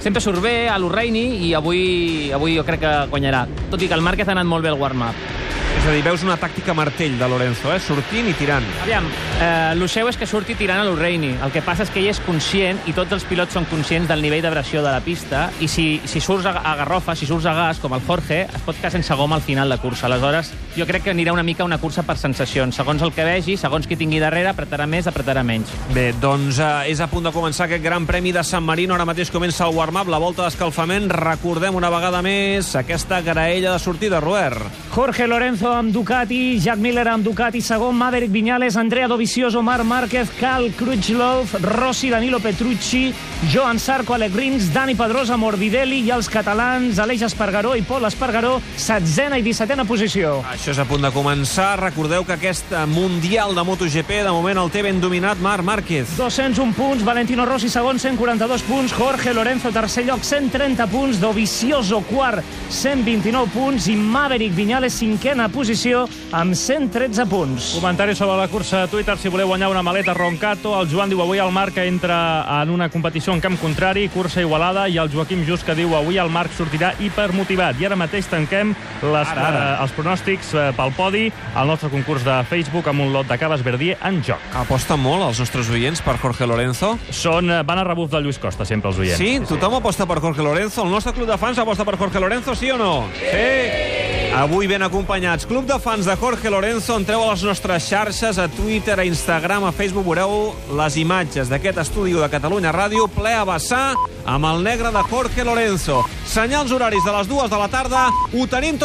sempre 0.00 0.24
surt 0.24 0.40
bé 0.44 0.56
a 0.72 0.78
l'Urreini 0.80 1.26
i 1.48 1.54
avui, 1.54 2.30
avui 2.34 2.56
jo 2.56 2.64
crec 2.64 2.80
que 2.86 2.94
guanyarà. 3.12 3.44
Tot 3.70 3.82
i 3.84 3.88
que 3.90 3.94
el 3.96 4.04
Márquez 4.04 4.28
ha 4.28 4.36
anat 4.38 4.48
molt 4.48 4.64
bé 4.64 4.72
al 4.72 4.80
warm-up. 4.80 5.43
És 5.84 5.90
a 5.90 5.92
dir, 5.92 6.00
veus 6.00 6.22
una 6.24 6.38
tàctica 6.40 6.72
martell 6.72 7.18
de 7.20 7.26
Lorenzo, 7.28 7.68
eh? 7.68 7.76
sortint 7.84 8.30
i 8.30 8.32
tirant. 8.38 8.64
Aviam, 8.86 9.04
eh, 9.36 9.88
seu 9.92 10.08
és 10.08 10.16
que 10.16 10.24
surti 10.24 10.54
tirant 10.56 10.80
a 10.80 10.86
l'Urreini. 10.86 11.34
El 11.44 11.52
que 11.52 11.60
passa 11.60 11.84
és 11.84 11.90
que 11.92 12.00
ell 12.00 12.08
és 12.08 12.22
conscient, 12.24 12.80
i 12.88 12.94
tots 12.96 13.12
els 13.12 13.26
pilots 13.28 13.52
són 13.52 13.66
conscients 13.68 14.08
del 14.08 14.24
nivell 14.24 14.40
d'abrasió 14.40 14.80
de 14.80 14.88
la 14.88 15.02
pista, 15.04 15.50
i 15.60 15.68
si, 15.68 16.00
si 16.08 16.22
surts 16.24 16.48
a, 16.48 16.54
a 16.56 16.72
garrofa, 16.80 17.12
si 17.12 17.28
surts 17.28 17.44
a 17.44 17.52
gas, 17.52 17.82
com 17.84 17.92
el 17.92 18.00
Jorge, 18.06 18.46
es 18.48 18.64
pot 18.64 18.80
quedar 18.80 18.94
sense 18.96 19.12
goma 19.20 19.36
al 19.36 19.44
final 19.44 19.68
de 19.68 19.76
cursa. 19.76 20.06
Aleshores, 20.08 20.54
jo 20.76 20.86
crec 20.86 21.04
que 21.06 21.12
anirà 21.12 21.32
una 21.32 21.44
mica 21.46 21.64
una 21.64 21.78
cursa 21.78 22.02
per 22.02 22.16
sensacions. 22.18 22.74
Segons 22.74 23.02
el 23.02 23.12
que 23.14 23.24
vegi, 23.26 23.56
segons 23.60 23.86
qui 23.86 23.98
tingui 23.98 24.18
darrere, 24.22 24.50
apretarà 24.50 24.86
més, 24.90 25.06
apretarà 25.06 25.44
menys. 25.46 25.70
Bé, 25.94 26.08
doncs 26.20 26.58
eh, 26.58 26.90
és 26.90 27.00
a 27.00 27.08
punt 27.10 27.28
de 27.28 27.32
començar 27.34 27.68
aquest 27.68 27.84
gran 27.84 28.06
premi 28.08 28.32
de 28.34 28.42
San 28.44 28.64
Marino. 28.66 28.96
Ara 28.96 29.06
mateix 29.06 29.30
comença 29.30 29.68
el 29.68 29.76
warm-up, 29.76 30.10
la 30.10 30.18
volta 30.22 30.44
d'escalfament. 30.44 31.10
Recordem 31.14 31.78
una 31.78 31.90
vegada 31.94 32.22
més 32.24 32.72
aquesta 32.78 33.20
graella 33.22 33.74
de 33.74 33.82
sortida, 33.82 34.20
Robert. 34.24 34.64
Jorge 34.94 35.26
Lorenzo 35.26 35.70
amb 35.74 35.92
Ducati, 35.94 36.58
Jack 36.62 36.82
Miller 36.82 37.06
amb 37.10 37.26
Ducati 37.26 37.62
segon, 37.62 37.96
Maverick 37.98 38.32
Viñales, 38.32 38.76
Andrea 38.76 39.08
Dovizioso, 39.08 39.62
Marc 39.62 39.84
Márquez, 39.84 40.30
Cal 40.40 40.70
Crutchlov, 40.78 41.54
Rossi, 41.62 42.10
Danilo 42.10 42.40
Petrucci, 42.40 43.12
Joan 43.52 43.78
Sarco, 43.78 44.14
Alec 44.14 44.34
Rins, 44.34 44.72
Dani 44.74 44.94
Pedrosa, 44.94 45.36
Morbidelli 45.36 46.02
i 46.06 46.12
els 46.14 46.30
catalans 46.30 46.98
Aleix 47.02 47.22
Espargaró 47.26 47.74
i 47.76 47.82
Pol 47.82 48.06
Espargaró, 48.08 48.56
setzena 48.76 49.38
i 49.38 49.44
dissetena 49.46 49.84
posició. 49.84 50.38
Això 50.50 50.63
és 50.70 50.78
a 50.80 50.84
punt 50.88 51.02
de 51.04 51.10
començar. 51.12 51.74
Recordeu 51.80 52.24
que 52.24 52.32
aquest 52.34 52.70
Mundial 52.88 53.52
de 53.56 53.62
MotoGP, 53.66 54.22
de 54.24 54.32
moment 54.32 54.58
el 54.62 54.70
té 54.72 54.80
ben 54.86 55.00
dominat 55.02 55.40
Marc 55.42 55.64
Márquez. 55.66 56.14
201 56.16 56.72
punts, 56.72 57.04
Valentino 57.04 57.44
Rossi 57.44 57.68
segon, 57.68 57.98
142 58.00 58.62
punts, 58.64 58.94
Jorge 58.96 59.34
Lorenzo 59.34 59.72
tercer 59.74 60.06
lloc, 60.06 60.22
130 60.24 60.86
punts, 60.88 61.20
Dovizioso 61.20 62.00
quart, 62.08 62.40
129 62.70 63.50
punts 63.52 63.88
i 63.92 63.96
Maverick 63.96 64.54
Viñales 64.56 64.96
cinquena 64.96 65.50
posició 65.52 66.06
amb 66.32 66.56
113 66.56 67.26
punts. 67.28 67.72
Comentari 67.74 68.14
sobre 68.16 68.38
la 68.40 68.48
cursa 68.48 68.84
a 68.84 68.88
Twitter, 68.88 69.18
si 69.18 69.28
voleu 69.28 69.50
guanyar 69.52 69.68
una 69.72 69.82
maleta 69.82 70.14
Roncato. 70.14 70.72
El 70.80 70.88
Joan 70.88 71.12
diu 71.12 71.20
avui 71.20 71.42
el 71.42 71.52
Marc 71.52 71.76
entra 71.84 72.46
en 72.62 72.70
una 72.70 72.88
competició 72.88 73.34
en 73.34 73.42
camp 73.44 73.58
contrari, 73.60 74.08
cursa 74.08 74.40
igualada, 74.40 74.88
i 74.88 74.96
el 74.96 75.12
Joaquim 75.12 75.44
Just 75.44 75.66
que 75.66 75.76
diu 75.76 75.92
avui 75.98 76.16
el 76.18 76.32
Marc 76.32 76.56
sortirà 76.56 76.94
hipermotivat. 76.98 77.80
I 77.80 77.90
ara 77.90 78.00
mateix 78.00 78.30
tanquem 78.32 78.72
les, 79.02 79.28
Ara, 79.28 79.48
ara. 79.50 79.64
Eh, 79.64 79.82
els 79.84 79.92
pronòstics 79.98 80.53
pel 80.54 80.92
podi 80.96 81.24
al 81.54 81.68
nostre 81.70 81.90
concurs 81.92 82.24
de 82.24 82.38
Facebook 82.48 82.88
amb 82.88 83.04
un 83.04 83.12
lot 83.12 83.28
de 83.28 83.38
caves 83.38 83.64
Verdier 83.66 83.98
en 84.04 84.22
joc. 84.24 84.40
Aposten 84.54 85.00
molt 85.00 85.26
els 85.28 85.42
nostres 85.42 85.70
oients 85.70 86.02
per 86.04 86.16
Jorge 86.22 86.46
Lorenzo? 86.46 86.94
Són, 87.10 87.50
eh, 87.50 87.62
van 87.62 87.78
a 87.78 87.84
rebuf 87.84 88.10
de 88.10 88.20
Lluís 88.20 88.38
Costa, 88.38 88.64
sempre 88.64 88.90
els 88.90 88.98
oients. 88.98 89.18
Sí? 89.18 89.40
Tothom 89.48 89.80
aposta 89.80 90.06
per 90.06 90.20
Jorge 90.20 90.42
Lorenzo? 90.42 90.84
El 90.84 90.90
nostre 90.90 91.12
club 91.12 91.28
de 91.28 91.38
fans 91.38 91.58
aposta 91.58 91.84
per 91.84 91.98
Jorge 91.98 92.20
Lorenzo, 92.20 92.54
sí 92.54 92.70
o 92.70 92.78
no? 92.78 93.06
Sí! 93.18 94.04
Avui 94.34 94.66
ben 94.66 94.82
acompanyats. 94.82 95.46
Club 95.46 95.64
de 95.64 95.78
fans 95.78 96.06
de 96.06 96.16
Jorge 96.16 96.50
Lorenzo, 96.50 96.96
entreu 96.98 97.22
a 97.22 97.30
les 97.30 97.44
nostres 97.46 97.86
xarxes, 97.86 98.36
a 98.42 98.48
Twitter, 98.48 98.98
a 98.98 99.04
Instagram, 99.06 99.68
a 99.68 99.70
Facebook, 99.72 100.02
veureu 100.04 100.50
les 100.74 100.96
imatges 100.98 101.48
d'aquest 101.48 101.78
estudi 101.78 102.16
de 102.18 102.28
Catalunya 102.28 102.72
Ràdio 102.74 103.06
ple 103.14 103.30
a 103.30 103.44
vessar 103.46 103.94
amb 104.26 104.48
el 104.48 104.64
negre 104.64 104.90
de 104.90 105.02
Jorge 105.06 105.44
Lorenzo. 105.44 106.02
Senyals 106.26 106.72
horaris 106.74 107.04
de 107.04 107.12
les 107.14 107.28
dues 107.30 107.50
de 107.50 107.60
la 107.60 107.68
tarda, 107.70 108.08
ho 108.10 108.46
tenim 108.50 108.74
tot 108.74 108.82